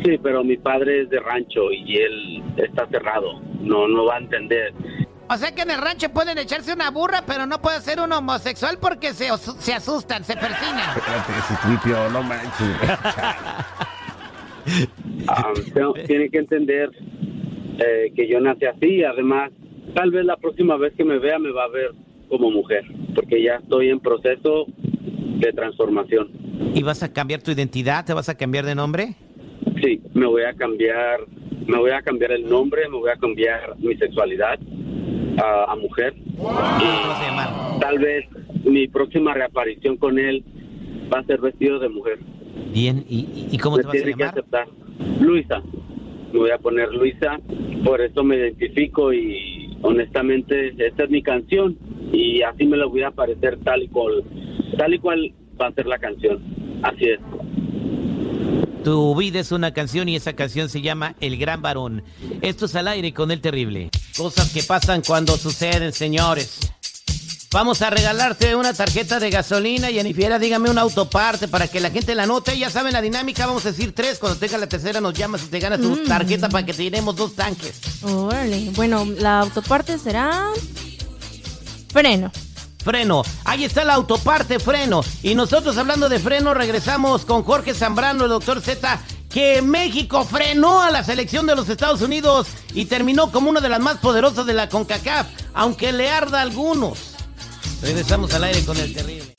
sí, 0.05 0.19
pero 0.23 0.43
mi 0.43 0.57
padre 0.57 1.03
es 1.03 1.11
de 1.11 1.21
rancho 1.21 1.71
y 1.71 1.97
él 1.97 2.43
está 2.57 2.87
cerrado. 2.89 3.41
No, 3.61 3.87
no 3.87 4.05
va 4.07 4.17
a 4.17 4.19
entender. 4.19 4.73
O 5.33 5.37
sea 5.37 5.55
que 5.55 5.63
en 5.63 5.71
el 5.71 5.81
rancho 5.81 6.09
pueden 6.11 6.39
echarse 6.39 6.73
una 6.73 6.91
burra, 6.91 7.23
pero 7.27 7.47
no 7.47 7.61
puede 7.63 7.81
ser 7.81 8.01
un 8.01 8.13
homosexual 8.13 8.79
porque 8.81 9.13
se, 9.15 9.31
os- 9.31 9.41
se 9.61 9.73
asustan, 9.73 10.25
se 10.25 10.35
persinan. 10.35 10.97
Espérate, 10.97 11.33
ese 11.39 11.55
tripio, 11.67 12.11
no 12.11 12.23
manches. 12.23 12.77
Ah, 15.29 15.53
tengo- 15.73 15.95
tiene 16.07 16.29
que 16.31 16.39
entender 16.39 16.91
eh, 17.79 18.13
que 18.15 18.29
yo 18.29 18.41
nací 18.41 18.67
así. 18.67 19.05
Además, 19.05 19.51
tal 19.95 20.11
vez 20.11 20.25
la 20.25 20.37
próxima 20.37 20.77
vez 20.77 20.93
que 20.97 21.05
me 21.05 21.19
vea 21.19 21.39
me 21.39 21.51
va 21.53 21.65
a 21.65 21.69
ver 21.69 21.93
como 22.29 22.51
mujer, 22.51 22.85
porque 23.15 23.43
ya 23.43 23.57
estoy 23.57 23.89
en 23.91 24.01
proceso 24.01 24.67
de 24.67 25.53
transformación. 25.53 26.29
¿Y 26.75 26.83
vas 26.83 27.03
a 27.03 27.13
cambiar 27.13 27.41
tu 27.43 27.51
identidad? 27.53 28.05
¿Te 28.05 28.13
vas 28.15 28.29
a 28.29 28.37
cambiar 28.37 28.67
de 28.67 28.75
nombre? 28.75 29.15
Sí, 29.83 30.01
me 30.15 30.27
voy 30.27 30.43
a 30.43 30.53
cambiar, 30.55 31.21
me 31.67 31.79
voy 31.79 31.91
a 31.93 32.03
cambiar 32.03 32.33
el 32.33 32.49
nombre, 32.49 32.89
me 32.89 32.97
voy 32.99 33.11
a 33.11 33.17
cambiar 33.17 33.77
mi 33.79 33.97
sexualidad 33.97 34.59
a, 35.39 35.73
a 35.73 35.77
mujer. 35.77 36.15
Y 36.17 37.81
tal 37.81 37.99
vez 37.99 38.27
mi 38.65 38.89
próxima 38.89 39.35
reaparición 39.35 39.97
con 39.97 40.19
él 40.19 40.45
va 41.13 41.21
a 41.21 41.25
ser 41.25 41.41
vestido 41.41 41.79
de 41.79 41.89
mujer. 41.89 42.19
Bien, 42.73 43.05
¿y, 43.09 43.57
cómo 43.59 43.77
me 43.77 43.83
te 43.83 43.89
vas 43.89 43.97
a 43.97 44.05
que 44.05 44.11
llamar? 44.11 44.29
aceptar. 44.29 44.67
Luisa. 45.21 45.63
Me 46.33 46.39
voy 46.39 46.51
a 46.51 46.59
poner 46.59 46.93
Luisa, 46.93 47.41
por 47.85 48.01
eso 48.01 48.23
me 48.23 48.37
identifico 48.37 49.13
y 49.13 49.77
honestamente 49.83 50.73
esta 50.79 51.05
es 51.05 51.11
mi 51.11 51.23
canción 51.23 51.77
y 52.13 52.43
así 52.43 52.67
me 52.67 52.77
la 52.77 52.87
voy 52.87 53.03
a 53.03 53.09
aparecer 53.09 53.59
tal 53.65 53.83
y 53.83 53.89
cual, 53.89 54.23
tal 54.79 54.95
y 54.95 54.99
cual 55.01 55.35
va 55.61 55.67
a 55.67 55.73
ser 55.73 55.87
la 55.87 55.99
canción. 55.99 56.41
Así 56.83 57.07
es. 57.07 57.19
Tu 58.85 59.15
vida 59.17 59.41
es 59.41 59.51
una 59.53 59.73
canción 59.73 60.09
y 60.09 60.17
esa 60.17 60.35
canción 60.35 60.69
se 60.69 60.81
llama 60.81 61.17
El 61.21 61.37
Gran 61.37 61.61
Varón. 61.63 62.03
Esto 62.43 62.67
es 62.67 62.77
al 62.77 62.89
aire 62.89 63.13
con 63.13 63.31
el 63.31 63.41
terrible. 63.41 63.91
Cosas 64.21 64.51
que 64.51 64.63
pasan 64.63 65.01
cuando 65.01 65.39
suceden, 65.39 65.95
señores. 65.95 66.51
Vamos 67.51 67.81
a 67.81 67.89
regalarte 67.89 68.55
una 68.55 68.75
tarjeta 68.75 69.19
de 69.19 69.31
gasolina 69.31 69.91
y 69.91 69.99
Anifiera, 69.99 70.39
dígame 70.39 70.69
una 70.69 70.83
autoparte 70.83 71.49
para 71.49 71.69
que 71.69 71.81
la 71.81 71.91
gente 71.91 72.15
la 72.15 72.27
note. 72.27 72.59
Ya 72.59 72.69
saben 72.69 72.93
la 72.93 73.01
dinámica, 73.01 73.47
vamos 73.47 73.65
a 73.65 73.71
decir 73.71 73.95
tres. 73.95 74.19
Cuando 74.19 74.39
tenga 74.39 74.59
la 74.59 74.67
tercera 74.67 75.01
nos 75.01 75.15
llamas 75.15 75.45
y 75.45 75.47
te 75.47 75.59
ganas 75.59 75.81
tu 75.81 75.89
Mm. 75.97 76.05
tarjeta 76.07 76.51
para 76.51 76.67
que 76.67 76.75
te 76.75 76.83
llenemos 76.83 77.17
dos 77.17 77.35
tanques. 77.35 77.81
Órale. 78.03 78.69
Bueno, 78.75 79.07
la 79.07 79.41
autoparte 79.41 79.99
será. 79.99 80.49
Freno. 81.91 82.31
Freno. 82.85 83.23
Ahí 83.47 83.65
está 83.65 83.87
la 83.87 83.95
autoparte 83.95 84.61
freno. 84.61 85.03
Y 85.23 85.35
nosotros 85.35 85.79
hablando 85.79 86.11
de 86.11 86.19
freno, 86.19 86.53
regresamos 86.53 87.25
con 87.25 87.43
Jorge 87.43 87.73
Zambrano, 87.73 88.25
el 88.25 88.31
doctor 88.31 88.61
Z, 88.61 89.01
que 89.31 89.63
México 89.63 90.25
frenó 90.25 90.83
a 90.83 90.91
la 90.91 91.05
selección 91.05 91.47
de 91.47 91.55
los 91.55 91.69
Estados 91.69 92.03
Unidos 92.03 92.49
y 92.75 92.87
terminó 92.87 93.31
como 93.31 93.49
una 93.49 93.61
de 93.61 93.69
las 93.69 93.81
más 93.81 93.99
poderosas 93.99 94.45
de 94.45 94.55
la 94.55 94.69
CONCACAF, 94.69 95.27
aunque 95.55 95.93
le 95.93 96.11
arda 96.11 96.41
a 96.41 96.43
algunos. 96.43 96.99
Regresamos 97.81 98.35
al 98.35 98.45
aire 98.45 98.65
con 98.65 98.77
el 98.77 98.93
terrible. 98.93 99.35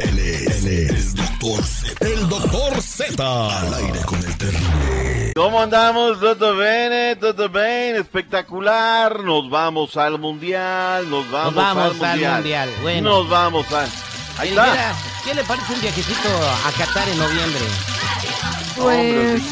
Él 0.00 0.18
es, 0.18 0.64
es 0.64 1.14
doctor 1.14 1.64
Z. 1.64 2.06
El 2.06 2.28
doctor 2.28 2.82
Z. 2.82 3.60
Al 3.60 3.74
aire 3.74 4.00
con 4.06 4.18
el 4.18 4.38
terrible. 4.38 5.13
¿Cómo 5.34 5.60
andamos? 5.60 6.20
Todo 6.20 6.56
bien, 6.56 7.18
todo 7.18 7.48
bien, 7.48 7.96
espectacular. 7.96 9.18
Nos 9.20 9.50
vamos 9.50 9.96
al 9.96 10.18
mundial, 10.20 11.10
nos 11.10 11.28
vamos, 11.28 11.54
vamos 11.54 11.84
al 11.84 11.90
al 11.90 11.96
mundial. 11.96 12.34
Mundial, 12.34 12.70
bueno. 12.82 13.10
Nos 13.10 13.28
vamos 13.28 13.72
al. 13.72 13.88
Ahí 14.38 14.50
está. 14.50 14.70
mira, 14.70 14.94
¿Qué 15.24 15.34
le 15.34 15.42
parece 15.42 15.72
un 15.72 15.80
viajecito 15.80 16.28
a 16.28 16.70
Qatar 16.78 17.08
en 17.08 17.18
noviembre? 17.18 17.60
Pues. 18.76 19.42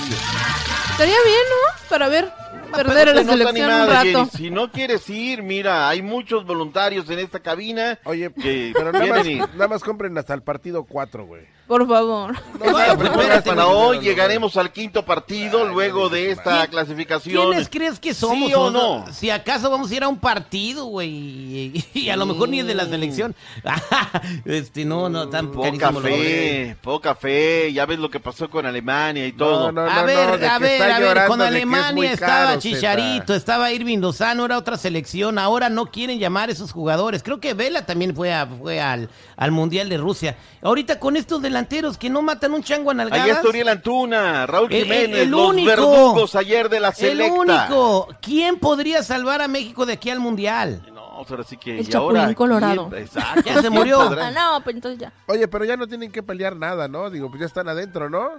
Estaría 0.91 1.17
bien, 1.25 1.43
¿no? 1.51 1.89
Para 1.89 2.09
ver. 2.09 2.33
Perder 2.73 3.09
a 3.09 3.13
la 3.13 3.15
no 3.15 3.21
está 3.21 3.33
selección 3.33 3.67
un 3.67 3.73
animada, 3.73 4.05
rato. 4.05 4.05
Jenny. 4.05 4.31
Si 4.31 4.51
no 4.51 4.73
quieres 4.73 5.09
ir, 5.11 5.43
mira, 5.43 5.89
hay 5.89 6.03
muchos 6.03 6.45
voluntarios 6.45 7.09
en 7.11 7.19
esta 7.19 7.41
cabina. 7.41 7.99
Oye, 8.05 8.33
que 8.33 8.73
pero 8.75 8.93
nada 8.93 9.07
más, 9.07 9.27
nada 9.57 9.79
compren 9.79 10.17
hasta 10.19 10.35
el 10.35 10.43
partido 10.43 10.85
4, 10.85 11.27
güey. 11.27 11.43
Por 11.67 11.89
favor. 11.89 12.35
No 12.59 12.79
espérate, 12.79 13.49
para 13.49 13.67
hoy, 13.67 14.01
llegaremos 14.01 14.57
al 14.57 14.73
quinto 14.73 15.05
partido 15.05 15.67
luego 15.67 16.09
de 16.09 16.31
esta 16.31 16.67
clasificación. 16.67 17.49
¿Quiénes 17.49 17.69
crees 17.69 17.99
que 17.99 18.13
somos? 18.13 18.49
¿Sí 18.49 18.55
o 18.55 18.71
no? 18.71 19.07
Si 19.13 19.31
acaso 19.31 19.71
vamos 19.71 19.91
a 19.91 19.95
ir 19.95 20.05
a 20.05 20.09
un 20.09 20.19
partido, 20.19 20.87
güey. 20.87 21.09
Y, 21.09 21.85
y 21.95 22.11
a 22.11 22.17
lo 22.17 22.27
mejor 22.27 22.49
ni 22.49 22.63
de 22.63 22.75
la 22.75 22.87
selección. 22.87 23.35
este, 24.45 24.85
no, 24.85 25.09
no, 25.09 25.29
tan 25.29 25.51
Poca 25.51 25.93
fe, 25.93 26.77
poca 26.83 27.15
fe. 27.15 27.73
Ya 27.73 27.87
ves 27.87 27.99
lo 27.99 28.11
que 28.11 28.21
pasó 28.21 28.51
con 28.51 28.67
Alemania 28.67 29.27
y 29.27 29.33
todo. 29.33 29.73
no, 29.73 29.83
a 29.83 30.03
ver, 30.03 30.45
a 30.45 30.59
ver, 30.59 30.83
a 30.83 30.99
ver, 30.99 31.27
con 31.27 31.41
Alemania 31.41 32.13
estaba 32.13 32.59
Chicharito, 32.63 33.35
estaba 33.35 33.71
Irving 33.73 33.99
Lozano, 33.99 34.45
era 34.45 34.57
otra 34.59 34.77
selección, 34.77 35.39
ahora 35.39 35.69
no 35.69 35.87
quieren 35.87 36.19
llamar 36.19 36.49
a 36.49 36.53
esos 36.53 36.73
jugadores. 36.73 37.23
Creo 37.23 37.41
que 37.41 37.55
Vela 37.55 37.85
también 37.87 38.15
fue, 38.15 38.33
a- 38.33 38.47
fue 38.47 38.81
al, 38.81 39.09
al 39.37 39.51
Mundial 39.51 39.89
de 39.89 39.97
Rusia. 39.99 40.37
Ahorita 40.63 40.99
con 40.99 41.17
estos 41.17 41.43
delanteros 41.43 41.99
que 41.99 42.09
no 42.11 42.23
matan 42.23 42.53
un 42.53 42.63
chango 42.63 42.91
a 42.91 42.95
nalgadas. 42.95 43.25
Ahí 43.25 43.31
está 43.31 43.49
Uriel 43.49 43.69
Antuna, 43.69 44.47
Raúl 44.47 44.73
El- 44.73 44.79
el- 44.79 44.85
Jiménez, 44.85 45.19
el 45.23 45.31
los 45.31 45.49
único. 45.51 45.69
verdugos 45.69 46.35
ayer 46.37 46.69
de 46.69 46.81
la 46.81 46.89
El 46.89 46.95
selecta. 46.95 47.35
único. 47.35 48.09
¿Quién 48.21 48.59
podría 48.59 49.03
salvar 49.03 49.43
a 49.43 49.49
México 49.49 49.85
de 49.87 49.95
aquí 49.95 50.11
al 50.11 50.21
Mundial? 50.21 50.83
No, 50.93 51.01
ahora 51.01 51.45
sí 51.45 51.57
que... 51.57 51.79
El 51.81 51.89
y 51.91 51.95
ahora, 51.95 52.33
Colorado. 52.35 52.89
¿quién? 52.89 53.03
Exacto, 53.03 53.43
Ya 53.47 53.55
se 53.55 53.61
¿quién 53.61 53.73
murió. 53.73 54.01
Ah, 54.23 54.31
no, 54.31 54.63
pues 54.65 54.77
entonces 54.77 55.01
ya. 55.01 55.13
Oye, 55.27 55.47
pero 55.49 55.65
ya 55.65 55.77
no 55.77 55.87
tienen 55.87 56.11
que 56.13 56.23
pelear 56.23 56.57
nada, 56.57 56.89
¿no? 56.89 57.11
Digo, 57.11 57.29
pues 57.29 57.41
ya 57.41 57.47
están 57.47 57.69
adentro, 57.69 58.09
¿no? 58.09 58.31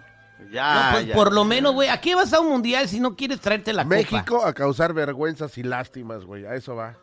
Ya, 0.51 0.73
No, 0.73 0.91
pues 0.91 1.07
ya. 1.07 1.15
por 1.15 1.33
lo 1.33 1.45
menos, 1.45 1.73
güey, 1.73 1.89
¿a 1.89 1.99
qué 2.01 2.15
vas 2.15 2.33
a 2.33 2.39
un 2.39 2.49
mundial 2.49 2.87
si 2.87 2.99
no 2.99 3.15
quieres 3.15 3.39
traerte 3.39 3.73
la 3.73 3.83
copa? 3.83 3.95
México 3.95 4.45
a 4.45 4.53
causar 4.53 4.93
vergüenzas 4.93 5.57
y 5.57 5.63
lástimas, 5.63 6.25
güey. 6.25 6.45
A 6.45 6.55
eso 6.55 6.75
va. 6.75 6.97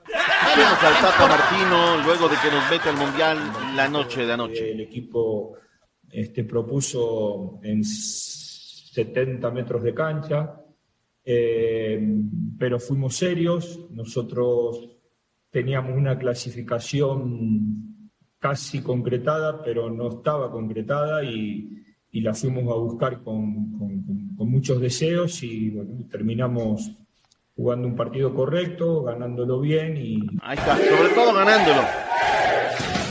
Vemos 0.56 0.82
al 0.82 0.94
Tata 1.00 1.28
Martino 1.28 2.02
luego 2.04 2.28
de 2.28 2.36
que 2.42 2.50
nos 2.50 2.70
mete 2.70 2.88
al 2.88 2.96
Mundial 2.96 3.38
la 3.76 3.88
noche 3.88 4.26
de 4.26 4.32
anoche. 4.32 4.72
El 4.72 4.80
equipo 4.80 5.54
este, 6.10 6.44
propuso 6.44 7.60
en 7.62 7.84
70 7.84 9.50
metros 9.50 9.82
de 9.82 9.94
cancha, 9.94 10.54
eh, 11.24 12.00
pero 12.58 12.78
fuimos 12.80 13.16
serios. 13.16 13.78
Nosotros 13.90 14.96
teníamos 15.50 15.96
una 15.96 16.18
clasificación 16.18 18.10
casi 18.38 18.82
concretada, 18.82 19.62
pero 19.62 19.90
no 19.90 20.08
estaba 20.08 20.50
concretada 20.50 21.22
y, 21.22 21.76
y 22.12 22.20
la 22.22 22.34
fuimos 22.34 22.64
a 22.72 22.76
buscar 22.78 23.22
con, 23.22 23.72
con- 23.78 24.50
muchos 24.50 24.80
deseos 24.80 25.42
y 25.42 25.70
bueno, 25.70 25.90
terminamos 26.10 26.90
jugando 27.54 27.86
un 27.86 27.94
partido 27.94 28.34
correcto, 28.34 29.02
ganándolo 29.04 29.60
bien 29.60 29.96
y... 29.96 30.18
Ahí 30.42 30.56
está, 30.58 30.76
sobre 30.76 31.10
todo 31.14 31.32
ganándolo. 31.34 31.82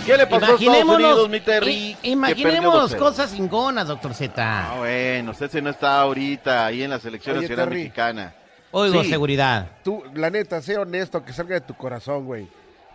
¿Qué 0.06 0.18
le 0.18 0.26
pasó 0.26 0.34
a 0.34 0.38
Estados 0.56 0.62
Imaginémonos, 0.62 1.12
Unidos, 1.12 1.30
mi 1.30 1.40
Terry? 1.40 1.96
imaginémonos 2.04 2.92
perdió 2.92 2.98
2-0? 2.98 3.00
cosas 3.10 3.36
ingonas, 3.38 3.88
doctor 3.88 4.14
Z. 4.16 4.34
Ah, 4.38 4.76
bueno, 4.80 5.32
usted 5.32 5.62
no 5.62 5.70
está 5.70 6.02
ahorita 6.02 6.66
ahí 6.66 6.82
en 6.82 6.90
la 6.90 7.00
selección 7.00 7.38
Oye, 7.38 7.44
nacional 7.48 7.66
Terry. 7.70 7.80
mexicana. 7.84 8.34
Oigo, 8.72 9.04
Sí. 9.04 9.10
seguridad. 9.10 9.70
Tú, 9.84 10.04
la 10.16 10.30
neta, 10.32 10.62
sé 10.62 10.78
honesto, 10.78 11.24
que 11.24 11.32
salga 11.32 11.56
de 11.56 11.62
tu 11.62 11.76
corazón, 11.76 12.26
güey. 12.26 12.48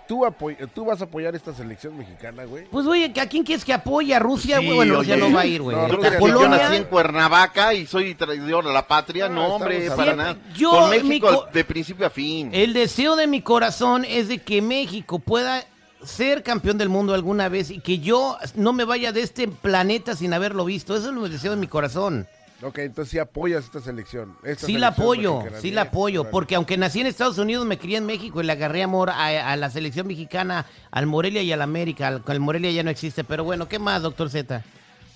¿Tú, 0.07 0.25
apoy- 0.27 0.57
¿Tú 0.75 0.85
vas 0.85 1.01
a 1.01 1.05
apoyar 1.05 1.35
esta 1.35 1.55
selección 1.55 1.97
mexicana, 1.97 2.45
güey? 2.45 2.65
Pues 2.71 2.87
oye, 2.87 3.13
¿a 3.19 3.27
quién 3.27 3.43
quieres 3.43 3.65
que 3.65 3.73
apoye? 3.73 4.15
¿A 4.15 4.19
Rusia? 4.19 4.59
Sí, 4.59 4.65
güey? 4.67 4.77
bueno, 4.77 4.97
Rusia 4.97 5.17
no 5.17 5.33
va 5.33 5.41
a 5.41 5.47
ir, 5.47 5.63
güey. 5.63 5.75
No, 5.77 5.99
que 5.99 6.11
Polonia. 6.13 6.43
Yo 6.43 6.49
nací 6.49 6.77
en 6.77 6.85
Cuernavaca 6.85 7.73
y 7.73 7.87
soy 7.87 8.15
traidor 8.15 8.67
a 8.69 8.73
la 8.73 8.87
patria. 8.87 9.29
No, 9.29 9.43
Ah, 9.43 9.49
hombre, 9.49 9.79
estamos 9.79 9.97
para 10.05 10.17
nada. 10.17 10.37
Yo, 10.55 10.71
Con 10.71 10.91
México 10.91 11.27
co- 11.29 11.47
de 11.53 11.65
principio 11.65 12.07
a 12.07 12.11
fin. 12.11 12.51
El 12.53 12.75
deseo 12.75 13.17
de 13.17 13.27
mi 13.27 13.41
corazón 13.41 14.05
es 14.05 14.29
de 14.29 14.39
que 14.39 14.61
México 14.61 15.19
pueda 15.19 15.65
ser 16.03 16.43
campeón 16.43 16.77
del 16.77 16.91
mundo 16.91 17.15
alguna 17.15 17.49
vez 17.49 17.71
y 17.71 17.81
que 17.81 17.99
yo 17.99 18.37
no 18.57 18.75
me 18.75 18.85
vaya 18.85 19.11
de 19.11 19.23
este 19.23 19.49
planeta 19.49 20.15
sin 20.15 20.35
haberlo 20.35 20.67
visto. 20.67 20.95
Eso 20.95 21.11
es 21.11 21.17
el 21.17 21.33
deseo 21.33 21.53
de 21.53 21.57
mi 21.57 21.67
corazón. 21.67 22.27
Ok, 22.63 22.79
entonces 22.79 23.11
sí 23.11 23.19
apoyas 23.19 23.65
esta 23.65 23.81
selección. 23.81 24.37
esta 24.43 24.67
Sí 24.67 24.79
la 24.79 24.89
apoyo, 24.89 25.43
sí 25.61 25.71
la 25.71 25.83
apoyo, 25.83 26.31
porque 26.31 26.55
aunque 26.55 26.77
nací 26.77 27.01
en 27.01 27.07
Estados 27.09 27.39
Unidos, 27.39 27.67
me 27.67 27.79
crié 27.79 27.99
en 27.99 28.07
México 28.07 28.41
y 28.41 28.45
le 28.45 28.53
agarré 28.53 28.83
amor 28.83 29.11
a, 29.11 29.53
a 29.53 29.57
la 29.57 29.71
selección 29.71 30.07
mexicana, 30.07 30.67
al 30.91 31.07
Morelia 31.07 31.43
y 31.43 31.53
al 31.53 31.63
América. 31.63 32.09
Al, 32.09 32.23
al 32.25 32.41
Morelia 32.41 32.71
ya 32.71 32.83
no 32.83 32.91
existe, 32.91 33.25
pero 33.25 33.45
bueno, 33.45 33.69
¿qué 33.69 33.79
más, 33.79 34.03
doctor 34.03 34.31
Z? 34.31 34.63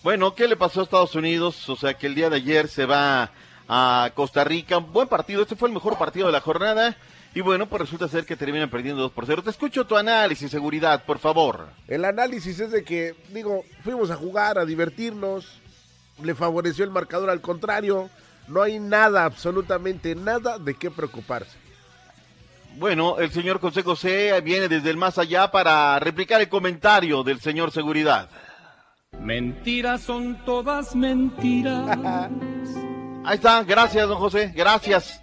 Bueno, 0.02 0.34
¿qué 0.34 0.46
le 0.46 0.56
pasó 0.56 0.80
a 0.80 0.84
Estados 0.84 1.14
Unidos? 1.14 1.68
O 1.68 1.76
sea, 1.76 1.94
que 1.94 2.06
el 2.06 2.14
día 2.14 2.28
de 2.28 2.36
ayer 2.36 2.68
se 2.68 2.86
va 2.86 3.30
a 3.68 4.10
Costa 4.14 4.44
Rica. 4.44 4.78
Un 4.78 4.92
buen 4.92 5.08
partido, 5.08 5.42
este 5.42 5.56
fue 5.56 5.68
el 5.68 5.74
mejor 5.74 5.96
partido 5.98 6.26
de 6.26 6.32
la 6.32 6.40
jornada. 6.40 6.96
Y 7.34 7.40
bueno, 7.40 7.68
pues 7.68 7.82
resulta 7.82 8.08
ser 8.08 8.24
que 8.24 8.36
terminan 8.36 8.70
perdiendo 8.70 9.02
2 9.02 9.12
por 9.12 9.26
0. 9.26 9.42
Te 9.42 9.50
escucho 9.50 9.86
tu 9.86 9.96
análisis, 9.96 10.50
seguridad, 10.50 11.04
por 11.04 11.18
favor. 11.18 11.68
El 11.86 12.04
análisis 12.04 12.58
es 12.58 12.72
de 12.72 12.82
que, 12.82 13.14
digo, 13.32 13.64
fuimos 13.84 14.10
a 14.10 14.16
jugar, 14.16 14.58
a 14.58 14.64
divertirnos, 14.64 15.60
le 16.22 16.34
favoreció 16.34 16.84
el 16.84 16.90
marcador 16.90 17.30
al 17.30 17.40
contrario, 17.40 18.10
no 18.48 18.62
hay 18.62 18.78
nada, 18.78 19.24
absolutamente 19.24 20.14
nada 20.14 20.58
de 20.58 20.74
qué 20.74 20.90
preocuparse. 20.90 21.56
Bueno, 22.76 23.18
el 23.18 23.30
señor 23.32 23.60
José 23.60 23.82
José 23.82 24.40
viene 24.40 24.68
desde 24.68 24.90
el 24.90 24.96
más 24.96 25.18
allá 25.18 25.50
para 25.50 25.98
replicar 25.98 26.40
el 26.40 26.48
comentario 26.48 27.22
del 27.24 27.40
señor 27.40 27.72
Seguridad. 27.72 28.28
Mentiras 29.20 30.02
son 30.02 30.44
todas 30.44 30.94
mentiras. 30.94 31.98
Ahí 33.24 33.34
está, 33.34 33.62
gracias, 33.64 34.08
don 34.08 34.18
José, 34.18 34.52
gracias. 34.54 35.20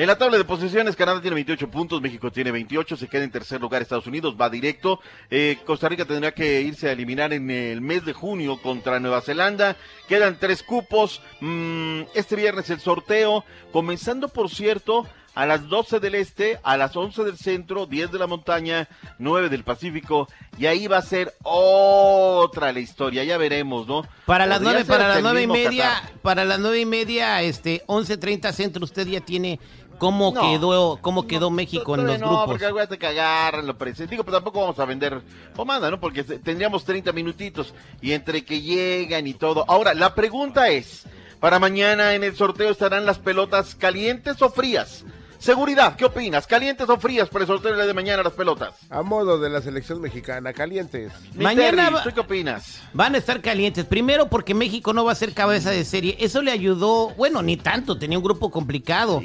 En 0.00 0.06
la 0.06 0.16
tabla 0.16 0.38
de 0.38 0.46
posiciones, 0.46 0.96
Canadá 0.96 1.20
tiene 1.20 1.34
28 1.34 1.70
puntos, 1.70 2.00
México 2.00 2.32
tiene 2.32 2.50
28, 2.50 2.96
se 2.96 3.06
queda 3.06 3.22
en 3.22 3.30
tercer 3.30 3.60
lugar 3.60 3.82
Estados 3.82 4.06
Unidos, 4.06 4.34
va 4.34 4.48
directo. 4.48 4.98
Eh, 5.30 5.58
Costa 5.66 5.90
Rica 5.90 6.06
tendrá 6.06 6.32
que 6.32 6.62
irse 6.62 6.88
a 6.88 6.92
eliminar 6.92 7.34
en 7.34 7.50
el 7.50 7.82
mes 7.82 8.06
de 8.06 8.14
junio 8.14 8.58
contra 8.62 8.98
Nueva 8.98 9.20
Zelanda. 9.20 9.76
Quedan 10.08 10.38
tres 10.40 10.62
cupos. 10.62 11.20
Mm, 11.42 12.04
este 12.14 12.34
viernes 12.34 12.70
el 12.70 12.80
sorteo, 12.80 13.44
comenzando 13.72 14.30
por 14.30 14.48
cierto 14.48 15.06
a 15.34 15.46
las 15.46 15.68
12 15.68 16.00
del 16.00 16.14
este, 16.16 16.58
a 16.62 16.76
las 16.76 16.96
11 16.96 17.24
del 17.24 17.36
centro, 17.36 17.86
10 17.86 18.10
de 18.10 18.18
la 18.18 18.26
montaña, 18.26 18.88
9 19.18 19.48
del 19.48 19.64
Pacífico, 19.64 20.28
y 20.58 20.66
ahí 20.66 20.86
va 20.86 20.98
a 20.98 21.02
ser 21.02 21.34
otra 21.42 22.72
la 22.72 22.80
historia, 22.80 23.24
ya 23.24 23.38
veremos, 23.38 23.86
¿no? 23.86 24.06
Para 24.26 24.46
las 24.46 24.58
Podría 24.58 24.72
nueve, 24.72 24.84
ser 24.84 24.88
para 24.88 25.04
hasta 25.04 25.08
las 25.08 25.16
el 25.18 25.22
nueve 25.22 25.42
y 25.42 25.46
mismo 25.46 25.70
media, 25.70 25.84
Qatar. 25.94 26.18
para 26.22 26.44
las 26.44 26.58
nueve 26.58 26.80
y 26.80 26.86
media, 26.86 27.42
este, 27.42 27.82
11.30 27.86 28.52
centro, 28.52 28.84
usted 28.84 29.06
ya 29.06 29.20
tiene 29.20 29.60
cómo 30.00 30.32
No. 30.34 30.40
quedó, 30.40 30.98
cómo 31.00 31.26
quedó 31.28 31.50
México 31.50 31.94
en 31.94 32.06
los 32.06 32.18
no, 32.18 32.26
grupos. 32.26 32.46
porque 32.46 32.66
acuérdate 32.66 32.98
que 32.98 33.06
agarran 33.06 33.66
lo 33.66 33.76
presente. 33.78 34.10
Digo, 34.10 34.24
pero 34.24 34.38
tampoco 34.38 34.62
vamos 34.62 34.78
a 34.80 34.84
vender 34.86 35.20
pomada, 35.54 35.90
¿no? 35.90 36.00
Porque 36.00 36.24
tendríamos 36.24 36.84
30 36.84 37.12
minutitos 37.12 37.72
y 38.00 38.12
entre 38.12 38.44
que 38.44 38.62
llegan 38.62 39.26
y 39.26 39.34
todo. 39.34 39.64
Ahora, 39.68 39.92
la 39.94 40.14
pregunta 40.14 40.70
es, 40.70 41.04
para 41.38 41.58
mañana 41.58 42.14
en 42.14 42.24
el 42.24 42.34
sorteo 42.34 42.70
estarán 42.70 43.04
las 43.06 43.18
pelotas 43.18 43.74
calientes 43.74 44.40
o 44.42 44.50
frías. 44.50 45.04
Seguridad, 45.40 45.96
¿qué 45.96 46.04
opinas? 46.04 46.46
¿Calientes 46.46 46.86
o 46.86 46.98
frías 46.98 47.30
para 47.30 47.44
el 47.44 47.48
sorteo 47.48 47.74
de 47.74 47.94
mañana 47.94 48.22
las 48.22 48.34
pelotas? 48.34 48.74
A 48.90 49.00
modo 49.00 49.40
de 49.40 49.48
la 49.48 49.62
selección 49.62 49.98
mexicana, 49.98 50.52
calientes. 50.52 51.12
Mi 51.34 51.44
Mañana 51.44 51.88
Terry, 51.88 52.02
¿tú 52.04 52.10
qué 52.14 52.20
opinas? 52.20 52.82
Van 52.92 53.14
a 53.14 53.18
estar 53.18 53.40
calientes. 53.40 53.86
Primero 53.86 54.28
porque 54.28 54.52
México 54.52 54.92
no 54.92 55.02
va 55.02 55.12
a 55.12 55.14
ser 55.14 55.32
cabeza 55.32 55.70
de 55.70 55.86
serie. 55.86 56.14
Eso 56.20 56.42
le 56.42 56.50
ayudó, 56.50 57.08
bueno, 57.16 57.42
ni 57.42 57.56
tanto, 57.56 57.98
tenía 57.98 58.18
un 58.18 58.24
grupo 58.24 58.50
complicado. 58.50 59.22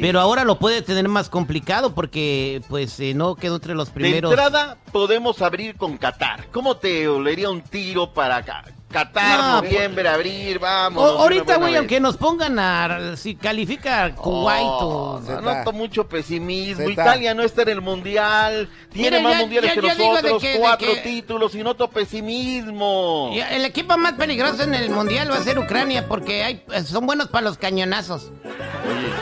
Pero 0.00 0.20
ahora 0.20 0.44
lo 0.44 0.58
puede 0.58 0.80
tener 0.80 1.06
más 1.06 1.28
complicado 1.28 1.94
porque 1.94 2.62
pues 2.68 2.98
eh, 3.00 3.12
no 3.12 3.34
quedó 3.34 3.56
entre 3.56 3.74
los 3.74 3.90
primeros. 3.90 4.30
De 4.30 4.36
entrada, 4.36 4.78
podemos 4.90 5.42
abrir 5.42 5.76
con 5.76 5.98
Qatar. 5.98 6.46
¿Cómo 6.50 6.78
te 6.78 7.08
olería 7.08 7.50
un 7.50 7.60
tiro 7.60 8.14
para 8.14 8.36
acá? 8.36 8.64
Qatar, 8.90 9.38
No, 9.38 9.52
noviembre, 9.62 10.08
abrir, 10.08 10.58
vamos. 10.58 11.02
O- 11.04 11.18
ahorita, 11.18 11.56
güey, 11.58 11.76
aunque 11.76 12.00
nos 12.00 12.16
pongan 12.16 12.58
a 12.58 13.16
si 13.16 13.34
califica 13.34 14.14
Kuwait 14.14 14.64
o 14.66 15.20
No, 15.28 15.40
noto 15.42 15.72
mucho 15.72 16.08
pesimismo. 16.08 16.86
Zeta. 16.88 17.02
Italia 17.02 17.34
no 17.34 17.42
está 17.42 17.62
en 17.62 17.68
el 17.68 17.80
mundial. 17.82 18.68
Tiene 18.90 19.20
más 19.20 19.34
ya- 19.34 19.40
mundiales 19.40 19.74
ya- 19.74 19.80
que 19.82 19.88
nosotros. 19.88 20.40
que- 20.42 20.56
cuatro 20.58 20.94
que- 20.94 21.00
títulos 21.02 21.54
y 21.54 21.62
noto 21.62 21.88
pesimismo. 21.90 23.30
Y 23.34 23.40
el 23.40 23.64
equipo 23.66 23.96
más 23.98 24.14
peligroso 24.14 24.62
en 24.62 24.72
el 24.74 24.88
mundial 24.90 25.30
va 25.30 25.36
a 25.36 25.42
ser 25.42 25.58
Ucrania 25.58 26.08
porque 26.08 26.42
hay, 26.42 26.64
son 26.84 27.04
buenos 27.06 27.28
para 27.28 27.44
los 27.44 27.58
cañonazos. 27.58 28.32
Oye, 28.44 29.12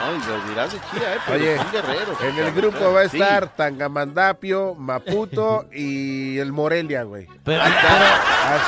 ay, 0.00 0.48
dirás 0.48 0.72
de 0.72 0.78
chida, 0.92 1.14
¿eh? 1.14 1.18
Pero 1.26 1.38
Oye, 1.38 1.58
guerreros. 1.72 2.20
en 2.22 2.38
el 2.38 2.52
grupo 2.52 2.92
va 2.92 3.00
a 3.02 3.08
Sí. 3.08 3.20
estar 3.20 3.54
Tangamandapio, 3.56 4.74
Maputo 4.76 5.66
y 5.72 6.38
el 6.38 6.52
Morelia, 6.52 7.02
güey. 7.02 7.26
Pero, 7.44 7.62
Así 7.62 7.72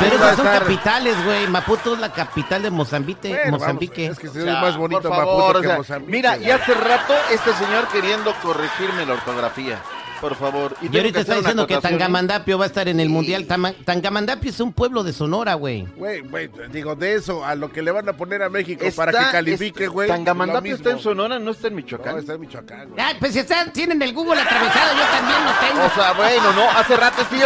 pero 0.00 0.16
esas 0.16 0.39
son 0.42 0.58
capitales, 0.58 1.24
güey. 1.24 1.46
Maputo 1.48 1.94
es 1.94 2.00
la 2.00 2.12
capital 2.12 2.62
de 2.62 2.70
Mozambique. 2.70 3.28
Bueno, 3.28 3.58
Mozambique. 3.58 4.02
vamos, 4.02 4.18
es 4.18 4.22
que 4.22 4.28
se 4.28 4.50
O 4.50 4.52
más 4.60 4.76
bonito 4.76 5.10
Maputo 5.10 5.52
que 5.52 5.58
o 5.58 5.62
sea, 5.62 5.76
Mozambique. 5.76 6.12
Mira, 6.12 6.36
y 6.36 6.50
hace 6.50 6.74
rato 6.74 7.14
este 7.30 7.52
señor 7.54 7.88
queriendo 7.88 8.34
corregirme 8.42 9.06
la 9.06 9.14
ortografía. 9.14 9.78
Por 10.20 10.34
favor. 10.36 10.74
Y 10.80 10.86
tengo 10.88 10.98
ahorita 10.98 11.20
está 11.20 11.36
diciendo 11.36 11.66
que 11.66 11.74
¿eh? 11.74 11.80
Tangamandapio 11.80 12.58
va 12.58 12.64
a 12.64 12.66
estar 12.66 12.88
en 12.88 13.00
el 13.00 13.08
mundial. 13.08 13.46
Tama- 13.46 13.72
Tangamandapio 13.84 14.50
es 14.50 14.60
un 14.60 14.72
pueblo 14.72 15.02
de 15.02 15.12
Sonora, 15.12 15.54
güey. 15.54 15.86
Güey, 15.96 16.20
güey, 16.20 16.50
digo, 16.72 16.94
de 16.94 17.14
eso 17.14 17.44
a 17.44 17.54
lo 17.54 17.70
que 17.72 17.80
le 17.82 17.90
van 17.90 18.08
a 18.08 18.12
poner 18.12 18.42
a 18.42 18.48
México 18.50 18.84
Está- 18.84 19.06
para 19.06 19.18
que 19.26 19.30
califique, 19.32 19.84
es- 19.84 19.90
güey. 19.90 20.08
Tangamandapio 20.08 20.74
está 20.74 20.90
en. 20.90 20.98
Sonora, 20.98 21.38
no 21.38 21.50
está 21.52 21.68
en 21.68 21.74
Michoacán. 21.76 22.14
No, 22.14 22.20
está 22.20 22.34
en 22.34 22.40
Michoacán, 22.40 22.88
güey. 22.90 23.00
Ah, 23.04 23.12
pues 23.18 23.32
si 23.32 23.38
están, 23.38 23.72
tienen 23.72 24.00
el 24.02 24.12
Google 24.12 24.40
atravesado, 24.40 24.94
yo 24.94 25.04
también 25.10 25.44
lo 25.44 25.52
tengo. 25.68 25.86
O 25.86 25.90
sea, 25.94 26.12
bueno, 26.12 26.52
no, 26.52 26.70
hace 26.70 26.96
rato, 26.96 27.22
es 27.22 27.28
que 27.28 27.38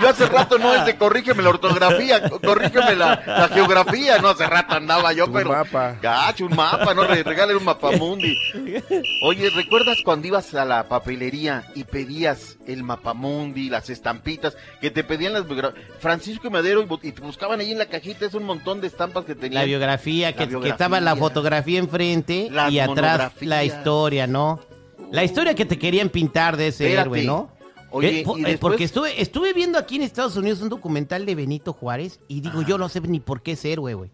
yo, 0.00 0.08
hace 0.08 0.26
rato 0.26 0.58
no 0.58 0.74
es 0.74 0.84
de 0.86 0.96
corrígeme 0.96 1.42
la 1.42 1.50
ortografía, 1.50 2.28
co- 2.28 2.40
corrígeme 2.40 2.96
la, 2.96 3.22
la 3.26 3.48
geografía, 3.48 4.18
no, 4.18 4.28
hace 4.30 4.46
rato 4.46 4.74
andaba 4.74 5.12
yo, 5.12 5.26
Un 5.26 5.32
pero... 5.32 5.50
mapa. 5.50 5.96
Gacho, 6.02 6.46
un 6.46 6.56
mapa, 6.56 6.92
no, 6.94 7.04
Re- 7.04 7.22
regalen 7.22 7.56
un 7.56 7.64
mapamundi. 7.64 8.36
Oye, 9.24 9.50
¿recuerdas 9.50 9.98
cuando 10.04 10.26
ibas 10.26 10.54
a 10.54 10.64
la 10.64 10.88
papelería 10.88 11.64
y 11.74 11.84
pedías 11.92 12.56
el 12.66 12.82
mapamundi, 12.82 13.68
las 13.68 13.90
estampitas, 13.90 14.56
que 14.80 14.90
te 14.90 15.04
pedían 15.04 15.34
las... 15.34 15.44
Francisco 16.00 16.50
Madero 16.50 16.84
y, 17.02 17.12
te 17.12 17.20
buscaban 17.20 17.60
ahí 17.60 17.70
en 17.70 17.78
la 17.78 17.86
cajita, 17.86 18.26
es 18.26 18.34
un 18.34 18.44
montón 18.44 18.80
de 18.80 18.88
estampas 18.88 19.24
que 19.24 19.34
tenían. 19.36 19.60
La 19.62 19.66
biografía, 19.66 20.30
La 20.30 20.36
que, 20.36 20.48
que 20.48 20.68
estaba 20.70 21.00
la 21.00 21.14
fotografía 21.14 21.78
enfrente 21.78 22.50
y 22.70 22.78
atrás 22.80 23.32
la 23.42 23.62
historia, 23.64 24.26
¿no? 24.26 24.58
La 25.12 25.22
historia 25.22 25.54
que 25.54 25.66
te 25.66 25.78
querían 25.78 26.08
pintar 26.08 26.56
de 26.56 26.68
ese 26.68 26.86
Espérate. 26.86 27.20
héroe, 27.20 27.22
¿no? 27.24 27.50
Oye, 27.90 28.20
Eh, 28.20 28.22
po- 28.24 28.38
eh, 28.38 28.40
después- 28.42 28.58
Porque 28.58 28.84
estuve, 28.84 29.20
estuve 29.20 29.52
viendo 29.52 29.78
aquí 29.78 29.96
en 29.96 30.02
Estados 30.02 30.34
Unidos 30.36 30.62
un 30.62 30.70
documental 30.70 31.26
de 31.26 31.34
Benito 31.34 31.74
Juárez 31.74 32.20
y 32.26 32.40
digo, 32.40 32.62
yo 32.62 32.78
no 32.78 32.88
sé 32.88 33.02
ni 33.02 33.20
por 33.20 33.42
qué 33.42 33.52
ese 33.52 33.70
héroe, 33.72 33.92
güey. 33.92 34.10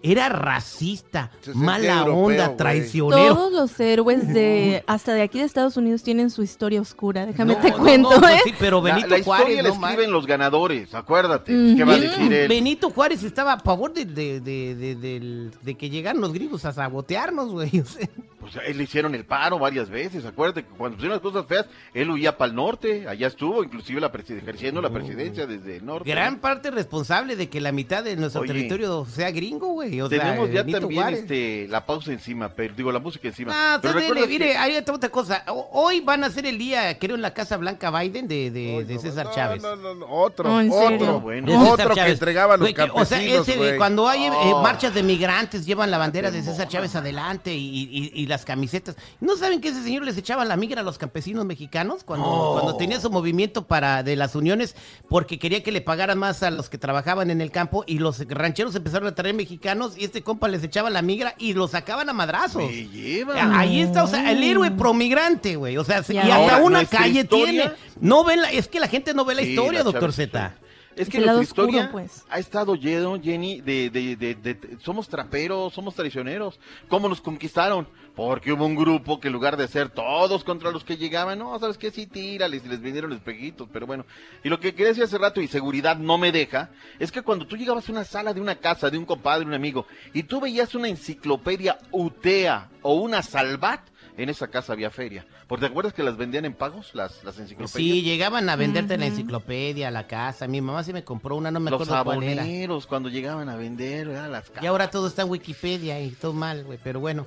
Era 0.00 0.28
racista, 0.28 1.32
Se 1.40 1.52
mala 1.54 1.98
europeo, 2.00 2.14
onda, 2.14 2.56
traicionero. 2.56 3.34
Todos 3.34 3.52
los 3.52 3.80
héroes 3.80 4.28
de 4.32 4.84
hasta 4.86 5.12
de 5.12 5.22
aquí 5.22 5.40
de 5.40 5.44
Estados 5.44 5.76
Unidos 5.76 6.04
tienen 6.04 6.30
su 6.30 6.42
historia 6.44 6.80
oscura. 6.80 7.26
Déjame 7.26 7.54
No, 7.54 7.60
te 7.60 7.70
no, 7.72 7.78
cuento, 7.78 8.10
no, 8.12 8.20
pues 8.20 8.34
¿eh? 8.36 8.40
sí, 8.44 8.54
pero 8.60 8.76
La- 8.80 8.94
Benito 8.94 9.08
la, 9.08 9.18
historia 9.18 9.44
Juárez, 9.44 9.62
la 9.64 9.68
escriben 9.88 10.12
los 10.12 10.24
ganadores, 10.26 10.94
acuérdate. 10.94 11.52
¿Qué 11.76 11.84
va 11.84 11.94
a 11.94 11.98
decir 11.98 12.32
él? 12.32 12.48
Benito 12.48 12.90
Juárez 12.90 13.24
estaba 13.24 13.54
a 13.54 13.58
favor 13.60 13.92
de, 13.92 14.04
de, 14.04 14.40
de, 14.40 15.50
de- 15.62 15.74
que 15.74 15.90
llegaran 15.90 16.20
los 16.20 16.32
gringos 16.32 16.64
a 16.64 16.72
sabotearnos, 16.72 17.50
güey. 17.50 17.80
o 17.80 17.84
sea. 17.84 18.08
Pues 18.40 18.56
a 18.56 18.60
él 18.60 18.78
le 18.78 18.84
hicieron 18.84 19.14
el 19.16 19.24
paro 19.24 19.58
varias 19.58 19.90
veces, 19.90 20.24
acuérdate 20.24 20.62
que 20.62 20.70
cuando 20.70 20.96
pusieron 20.96 21.16
las 21.16 21.22
cosas 21.22 21.44
feas, 21.46 21.66
él 21.92 22.08
huía 22.10 22.38
para 22.38 22.50
el 22.50 22.54
norte, 22.54 23.06
allá 23.08 23.26
estuvo, 23.26 23.64
inclusive 23.64 24.00
la 24.00 24.12
ejerciendo 24.14 24.80
la 24.80 24.90
presidencia 24.90 25.46
desde 25.46 25.78
el 25.78 25.84
norte. 25.84 26.08
Gran 26.08 26.38
parte 26.38 26.70
responsable 26.70 27.34
de 27.34 27.48
que 27.48 27.60
la 27.60 27.72
mitad 27.72 28.04
de 28.04 28.16
nuestro 28.16 28.42
Oye. 28.42 28.52
territorio 28.52 29.04
sea 29.06 29.30
gringo, 29.32 29.68
güey. 29.72 29.87
O 30.02 30.08
sea, 30.08 30.18
Tenemos 30.20 30.50
ya 30.50 30.60
Benito 30.62 30.80
también 30.80 31.02
Juárez. 31.02 31.20
este, 31.20 31.66
la 31.68 31.84
pausa 31.86 32.12
encima, 32.12 32.48
pero 32.50 32.74
digo, 32.74 32.92
la 32.92 32.98
música 32.98 33.28
encima. 33.28 33.52
Ah, 33.54 33.78
pero 33.80 33.94
usted 33.98 34.08
dele, 34.14 34.20
que- 34.22 34.26
mire, 34.28 34.56
ahí 34.56 34.74
está 34.76 34.92
otra 34.92 35.08
cosa. 35.08 35.44
O- 35.48 35.68
Hoy 35.72 36.00
van 36.00 36.24
a 36.24 36.30
ser 36.30 36.44
el 36.46 36.58
día, 36.58 36.98
creo, 36.98 37.14
en 37.16 37.22
la 37.22 37.32
Casa 37.34 37.56
Blanca 37.56 37.90
Biden 37.90 38.28
de, 38.28 38.50
de, 38.50 38.84
de 38.84 38.98
César 38.98 39.30
Chávez. 39.34 39.62
No, 39.62 39.76
no, 39.76 39.94
no, 39.94 40.06
otro, 40.06 40.62
No, 40.62 40.74
otro, 40.74 41.20
Bueno. 41.20 41.46
De 41.50 41.58
César 41.58 41.86
otro 41.90 41.94
que 41.94 42.10
entregaba 42.10 42.54
a 42.54 42.56
los 42.56 42.64
Güey, 42.64 42.74
que, 42.74 42.82
O 42.82 43.04
sea, 43.04 43.18
campesinos, 43.18 43.48
ese, 43.48 43.56
güey. 43.58 43.76
cuando 43.76 44.08
hay 44.08 44.24
eh, 44.26 44.30
marchas 44.62 44.92
de 44.94 45.02
migrantes, 45.02 45.64
llevan 45.66 45.90
la 45.90 45.98
bandera 45.98 46.30
de 46.30 46.42
César 46.42 46.68
Chávez 46.68 46.94
adelante 46.96 47.54
y, 47.54 47.88
y- 47.90 48.12
y 48.14 48.26
las 48.26 48.44
camisetas. 48.44 48.96
¿No 49.20 49.36
saben 49.36 49.60
que 49.60 49.68
ese 49.68 49.82
señor 49.82 50.02
les 50.04 50.16
echaba 50.18 50.44
la 50.44 50.56
migra 50.56 50.80
a 50.80 50.84
los 50.84 50.98
campesinos 50.98 51.44
mexicanos 51.44 52.04
cuando, 52.04 52.26
Oh. 52.28 52.52
cuando 52.54 52.76
tenía 52.76 53.00
su 53.00 53.10
movimiento 53.10 53.66
para 53.66 54.02
de 54.02 54.16
las 54.16 54.34
uniones 54.34 54.74
porque 55.08 55.38
quería 55.38 55.62
que 55.62 55.72
le 55.72 55.80
pagaran 55.80 56.18
más 56.18 56.42
a 56.42 56.50
los 56.50 56.68
que 56.68 56.78
trabajaban 56.78 57.30
en 57.30 57.40
el 57.40 57.50
campo 57.50 57.84
y 57.86 57.98
los 58.00 58.18
rancheros 58.28 58.74
empezaron 58.74 59.08
a 59.08 59.14
traer 59.14 59.34
mexicanos 59.34 59.58
y 59.96 60.04
este 60.04 60.22
compa 60.22 60.48
les 60.48 60.62
echaba 60.62 60.90
la 60.90 61.02
migra 61.02 61.34
y 61.38 61.54
los 61.54 61.70
sacaban 61.72 62.08
a 62.08 62.12
madrazos. 62.12 62.62
Me 62.70 62.88
lleva. 62.88 63.34
Ah, 63.36 63.60
Ahí 63.60 63.80
está, 63.80 64.04
o 64.04 64.06
sea, 64.06 64.30
el 64.32 64.42
héroe 64.42 64.70
promigrante, 64.70 65.56
güey. 65.56 65.76
O 65.78 65.84
sea, 65.84 66.02
Ya. 66.02 66.14
y 66.14 66.30
hasta 66.30 66.34
Ahora, 66.56 66.56
una 66.64 66.84
calle 66.84 67.20
historia- 67.20 67.46
tiene. 67.70 67.72
No 68.00 68.24
ve 68.24 68.36
la- 68.36 68.50
es 68.50 68.68
que 68.68 68.80
la 68.80 68.88
gente 68.88 69.14
no 69.14 69.24
ve 69.24 69.34
la 69.34 69.42
Sí, 69.42 69.50
historia, 69.50 69.80
la 69.80 69.84
doctor 69.84 70.12
Z. 70.12 70.54
Es 70.98 71.08
que 71.08 71.18
nuestra 71.18 71.42
historia 71.42 71.88
pues. 71.90 72.24
ha 72.28 72.38
estado 72.38 72.74
lleno, 72.74 73.20
Jenny, 73.20 73.60
de, 73.60 73.88
de, 73.90 74.16
de, 74.16 74.34
de- 74.34 74.78
somos 74.82 75.08
traperos, 75.08 75.72
somos 75.72 75.94
traicioneros. 75.94 76.58
¿Cómo 76.88 77.08
nos 77.08 77.20
conquistaron? 77.20 77.88
Porque 78.16 78.52
hubo 78.52 78.66
un 78.66 78.74
grupo 78.74 79.20
que 79.20 79.28
en 79.28 79.32
lugar 79.34 79.56
de 79.56 79.68
ser 79.68 79.90
todos 79.90 80.42
contra 80.42 80.72
los 80.72 80.82
que 80.82 80.96
llegaban, 80.96 81.38
no, 81.38 81.56
¿sabes 81.60 81.78
qué? 81.78 81.92
Sí, 81.92 82.06
tírales, 82.06 82.64
y 82.64 82.68
les 82.68 82.80
vinieron 82.80 83.12
espejitos, 83.12 83.68
pero 83.72 83.86
bueno. 83.86 84.04
Y 84.42 84.48
lo 84.48 84.58
que 84.58 84.72
quería 84.72 84.88
decir 84.88 85.04
hace 85.04 85.18
rato, 85.18 85.40
y 85.40 85.46
seguridad 85.46 85.96
no 85.96 86.18
me 86.18 86.32
deja, 86.32 86.70
es 86.98 87.12
que 87.12 87.22
cuando 87.22 87.46
tú 87.46 87.56
llegabas 87.56 87.88
a 87.88 87.92
una 87.92 88.04
sala 88.04 88.34
de 88.34 88.40
una 88.40 88.56
casa, 88.56 88.90
de 88.90 88.98
un 88.98 89.04
compadre, 89.04 89.46
un 89.46 89.54
amigo, 89.54 89.86
y 90.12 90.24
tú 90.24 90.40
veías 90.40 90.74
una 90.74 90.88
enciclopedia 90.88 91.78
UTEA 91.92 92.68
o 92.82 92.94
una 92.94 93.22
Salvat, 93.22 93.82
en 94.18 94.28
esa 94.28 94.48
casa 94.48 94.72
había 94.72 94.90
feria. 94.90 95.24
Porque 95.46 95.64
te 95.64 95.70
acuerdas 95.70 95.94
que 95.94 96.02
las 96.02 96.16
vendían 96.16 96.44
en 96.44 96.52
pagos, 96.52 96.90
las, 96.92 97.22
las 97.22 97.38
enciclopedias. 97.38 97.72
Sí, 97.72 98.02
llegaban 98.02 98.48
a 98.50 98.56
venderte 98.56 98.98
la 98.98 99.06
enciclopedia, 99.06 99.92
la 99.92 100.08
casa. 100.08 100.48
Mi 100.48 100.60
mamá 100.60 100.82
sí 100.82 100.92
me 100.92 101.04
compró 101.04 101.36
una, 101.36 101.52
no 101.52 101.60
me 101.60 101.70
los 101.70 101.80
acuerdo 101.80 102.04
cuál 102.04 102.22
era. 102.24 102.42
aboneros 102.42 102.86
cuando 102.86 103.08
llegaban 103.08 103.48
a 103.48 103.56
vender 103.56 104.08
¿verdad? 104.08 104.28
las 104.28 104.50
Y 104.60 104.66
ahora 104.66 104.90
todo 104.90 105.06
está 105.06 105.22
en 105.22 105.30
Wikipedia 105.30 106.00
y 106.00 106.10
todo 106.10 106.32
mal, 106.32 106.64
güey, 106.64 106.80
pero 106.82 106.98
bueno. 106.98 107.26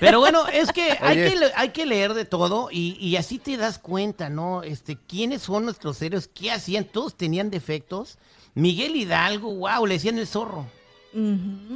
Pero 0.00 0.18
bueno, 0.18 0.48
es 0.48 0.72
que 0.72 0.82
hay, 1.00 1.16
que 1.16 1.52
hay 1.54 1.68
que 1.68 1.86
leer 1.86 2.12
de 2.14 2.24
todo 2.24 2.68
y, 2.72 2.96
y 3.00 3.16
así 3.16 3.38
te 3.38 3.56
das 3.56 3.78
cuenta, 3.78 4.28
¿no? 4.28 4.64
Este, 4.64 4.96
¿quiénes 4.96 5.42
son 5.42 5.64
nuestros 5.64 6.02
héroes? 6.02 6.28
¿Qué 6.28 6.50
hacían? 6.50 6.84
Todos 6.84 7.16
tenían 7.16 7.50
defectos. 7.50 8.18
Miguel 8.54 8.96
Hidalgo, 8.96 9.54
wow, 9.54 9.86
le 9.86 9.94
decían 9.94 10.18
el 10.18 10.26
zorro. 10.26 10.66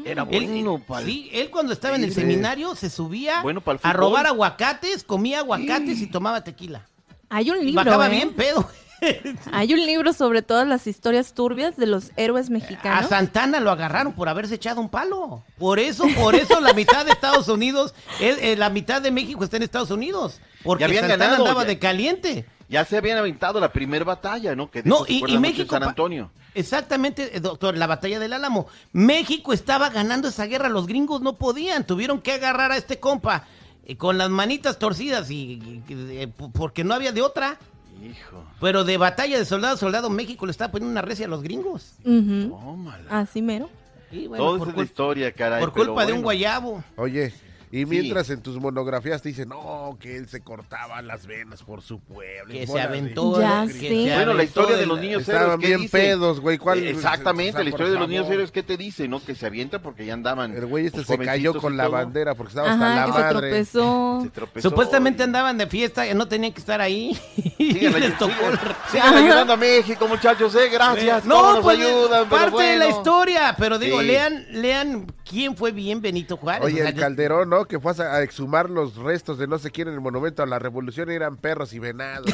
Era 0.04 0.22
Él- 0.30 0.46
bueno 0.48 0.82
pa'l- 0.86 1.04
sí, 1.04 1.28
él 1.32 1.50
cuando 1.50 1.72
estaba 1.72 1.96
en 1.96 2.04
el 2.04 2.12
seminario 2.12 2.74
se 2.74 2.88
subía 2.90 3.42
Bueno 3.42 3.62
a 3.82 3.92
robar 3.92 4.26
aguacates, 4.26 5.04
comía 5.04 5.40
aguacates 5.40 6.00
y 6.00 6.06
tomaba 6.06 6.42
tequila. 6.42 6.86
Hay 7.28 7.50
un 7.50 7.64
libro, 7.64 7.84
bajaba 7.84 8.06
¿eh? 8.06 8.10
bien 8.10 8.32
pedo. 8.34 8.68
Hay 9.52 9.74
un 9.74 9.84
libro 9.84 10.14
sobre 10.14 10.40
todas 10.40 10.66
las 10.66 10.86
historias 10.86 11.34
turbias 11.34 11.76
de 11.76 11.84
los 11.86 12.12
héroes 12.16 12.46
A 12.48 12.50
mexicanos. 12.50 13.08
Santana 13.10 13.60
lo 13.60 13.70
agarraron 13.70 14.14
por 14.14 14.28
haberse 14.28 14.54
echado 14.54 14.80
un 14.80 14.88
palo. 14.88 15.44
Por 15.58 15.78
eso, 15.78 16.06
por 16.16 16.34
eso 16.34 16.60
la 16.60 16.72
mitad 16.72 17.04
de 17.04 17.12
Estados 17.12 17.48
Unidos, 17.48 17.94
es- 18.20 18.38
eh, 18.40 18.56
la 18.56 18.70
mitad 18.70 19.02
de 19.02 19.10
México 19.10 19.44
está 19.44 19.58
en 19.58 19.64
Estados 19.64 19.90
Unidos. 19.90 20.40
Porque 20.62 20.80
Ya 20.82 20.86
habían 20.86 21.02
Santana 21.02 21.24
ganado, 21.26 21.44
andaba 21.44 21.62
ya. 21.64 21.68
de 21.68 21.78
caliente. 21.78 22.46
Ya 22.68 22.84
se 22.84 22.96
habían 22.96 23.18
aventado 23.18 23.60
la 23.60 23.72
primera 23.72 24.04
batalla, 24.04 24.56
¿no? 24.56 24.70
Que 24.70 24.82
No, 24.82 25.04
y, 25.06 25.20
fue 25.20 25.30
y 25.30 25.38
México. 25.38 25.70
San 25.74 25.82
Antonio. 25.84 26.30
Exactamente, 26.54 27.36
eh, 27.36 27.40
doctor, 27.40 27.76
la 27.76 27.86
batalla 27.86 28.18
del 28.18 28.32
Álamo. 28.32 28.66
México 28.92 29.52
estaba 29.52 29.90
ganando 29.90 30.28
esa 30.28 30.46
guerra, 30.46 30.68
los 30.68 30.86
gringos 30.86 31.20
no 31.20 31.34
podían, 31.34 31.86
tuvieron 31.86 32.20
que 32.20 32.32
agarrar 32.32 32.72
a 32.72 32.76
este 32.76 32.98
compa 32.98 33.44
eh, 33.86 33.96
con 33.96 34.18
las 34.18 34.30
manitas 34.30 34.78
torcidas 34.78 35.30
y, 35.30 35.34
y- 35.36 35.82
y- 35.86 36.18
eh, 36.22 36.28
porque 36.52 36.82
no 36.82 36.94
había 36.94 37.12
de 37.12 37.22
otra. 37.22 37.58
Hijo. 38.04 38.44
Pero 38.60 38.84
de 38.84 38.96
batalla 38.96 39.38
de 39.38 39.44
soldado 39.44 39.74
a 39.74 39.78
soldado, 39.78 40.10
México 40.10 40.44
le 40.46 40.52
estaba 40.52 40.72
poniendo 40.72 40.90
una 40.92 41.02
recia 41.02 41.26
a 41.26 41.28
los 41.28 41.42
gringos. 41.42 41.92
Ujú. 42.04 42.88
Así 43.10 43.40
mero. 43.42 43.70
Sí, 44.10 44.26
bueno, 44.26 44.44
Todo 44.44 44.58
por 44.58 44.68
es 44.70 44.76
la 44.76 44.82
historia, 44.84 45.32
caray. 45.32 45.60
por 45.60 45.72
culpa 45.72 46.04
de 46.06 46.12
un 46.12 46.22
guayabo. 46.22 46.82
Oye, 46.96 47.32
y 47.72 47.84
mientras 47.86 48.30
en 48.30 48.40
tus 48.42 48.56
monografías 48.60 49.20
te 49.22 49.28
dicen, 49.30 49.48
no, 49.48 49.96
que 50.00 50.16
él 50.16 50.28
se 50.28 50.40
cortaba 50.40 51.02
las 51.02 51.26
venas 51.26 51.62
por 51.62 51.82
su 51.82 52.00
pueblo. 52.00 52.52
Que 52.52 52.66
se 52.66 52.80
aventó. 52.80 53.40
Ya 53.40 53.66
que 53.66 53.72
se 53.72 53.88
Bueno, 53.88 54.08
la 54.08 54.22
aventó 54.32 54.42
historia 54.44 54.76
de 54.76 54.86
los 54.86 55.00
niños 55.00 55.22
Estaban 55.22 55.42
héroes, 55.44 55.60
¿qué 55.60 55.66
bien 55.66 55.80
dice? 55.82 55.98
pedos, 55.98 56.40
güey, 56.40 56.58
¿cuál- 56.58 56.78
Eh, 56.84 56.90
Exactamente, 56.90 57.50
o 57.50 57.54
sea, 57.54 57.64
la 57.64 57.70
historia 57.70 57.92
de 57.92 57.98
los 57.98 58.08
niños 58.08 58.30
héroes, 58.30 58.50
¿qué 58.52 58.62
te 58.62 58.76
dice, 58.76 59.08
no? 59.08 59.22
Que 59.24 59.34
se 59.34 59.46
avienta 59.46 59.80
porque 59.80 60.06
ya 60.06 60.14
andaban. 60.14 60.54
El 60.56 60.66
güey 60.66 60.86
este 60.86 61.02
pues, 61.02 61.18
se 61.18 61.24
cayó 61.24 61.54
con 61.60 61.76
la 61.76 61.84
todo. 61.84 61.92
bandera 61.94 62.34
porque 62.34 62.50
estaba 62.50 62.72
hasta 62.72 62.94
la 62.94 63.06
que 63.06 63.12
se 63.12 63.18
madre. 63.18 63.38
tropezó. 63.50 64.20
Se 64.22 64.30
tropezó 64.30 64.68
Supuestamente 64.70 65.22
y- 65.22 65.24
andaban 65.24 65.58
de 65.58 65.66
fiesta, 65.66 66.04
no 66.14 66.28
tenían 66.28 66.52
que 66.52 66.60
estar 66.60 66.80
ahí. 66.80 67.18
y 67.58 67.72
Sigan, 67.72 69.14
ayudando 69.14 69.52
a 69.52 69.56
México, 69.56 70.06
muchachos, 70.08 70.54
eh, 70.54 70.68
gracias. 70.70 71.24
No, 71.24 71.60
pues 71.62 71.78
ayudan, 71.78 72.28
parte 72.28 72.62
de 72.62 72.76
la 72.78 72.88
historia, 72.88 73.54
pero 73.58 73.78
digo, 73.78 74.00
Sí. 74.00 74.06
lean, 74.06 74.46
lean 74.50 75.06
quién 75.28 75.56
fue 75.56 75.72
bien 75.72 76.00
Benito 76.00 76.36
Juárez. 76.36 76.64
Oye, 76.64 76.76
o 76.76 76.78
sea, 76.78 76.88
el 76.88 76.94
Calderón, 76.94 77.50
¿no? 77.50 77.64
Que 77.66 77.78
fue 77.80 77.92
a, 77.98 78.22
exhumar 78.22 78.70
los 78.70 78.96
restos 78.96 79.38
de 79.38 79.46
no 79.46 79.58
sé 79.58 79.70
quién 79.70 79.88
en 79.88 79.94
el 79.94 80.00
monumento 80.00 80.42
a 80.42 80.46
la 80.46 80.58
revolución 80.58 81.10
y 81.10 81.14
eran 81.14 81.36
perros 81.36 81.72
y 81.72 81.78
venados. 81.78 82.26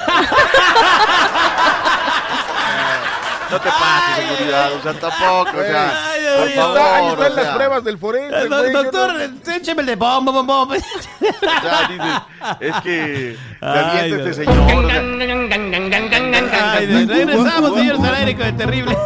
No 3.50 3.60
te 3.60 3.68
pases, 3.68 4.28
seguridad, 4.28 4.72
o 4.72 4.82
sea, 4.82 4.92
tampoco, 4.94 5.58
o 5.58 5.62
sea, 5.62 6.10
Ay, 6.10 6.22
por 6.22 6.42
ay, 6.42 6.48
ahí 6.48 6.54
favor, 6.56 6.78
está, 6.78 6.96
ahí 6.96 7.04
o 7.04 7.10
están 7.12 7.34
las 7.36 7.44
sea, 7.44 7.54
pruebas 7.54 7.84
del 7.84 7.98
forense, 7.98 8.38
Eh, 8.38 8.48
güey. 8.48 8.72
Doctor, 8.72 9.12
no- 9.12 9.52
écheme 9.52 9.80
el 9.82 9.86
de 9.86 9.96
bom, 9.96 10.24
bom, 10.24 10.46
bom. 10.46 10.70
o 10.70 10.74
sea, 10.74 11.88
dices, 11.90 12.22
es 12.60 12.80
que 12.82 13.36
no. 13.60 13.92
este 14.00 14.32
señor, 14.32 14.58
o 14.58 14.88
sea, 14.88 16.72
Ay, 16.72 16.86
regresamos, 17.04 17.74
señores, 17.74 18.00
al 18.00 18.14
aire 18.14 18.36
con 18.36 18.46
el 18.46 18.56
terrible. 18.56 18.96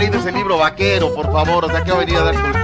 Es 0.00 0.26
el 0.26 0.34
libro 0.34 0.56
vaquero, 0.56 1.14
por 1.14 1.30
favor, 1.30 1.66
o 1.66 1.68
sea, 1.68 1.84
que 1.84 1.90
va 1.90 1.98
a 1.98 2.00
venir 2.00 2.16
a 2.16 2.22
dar 2.22 2.61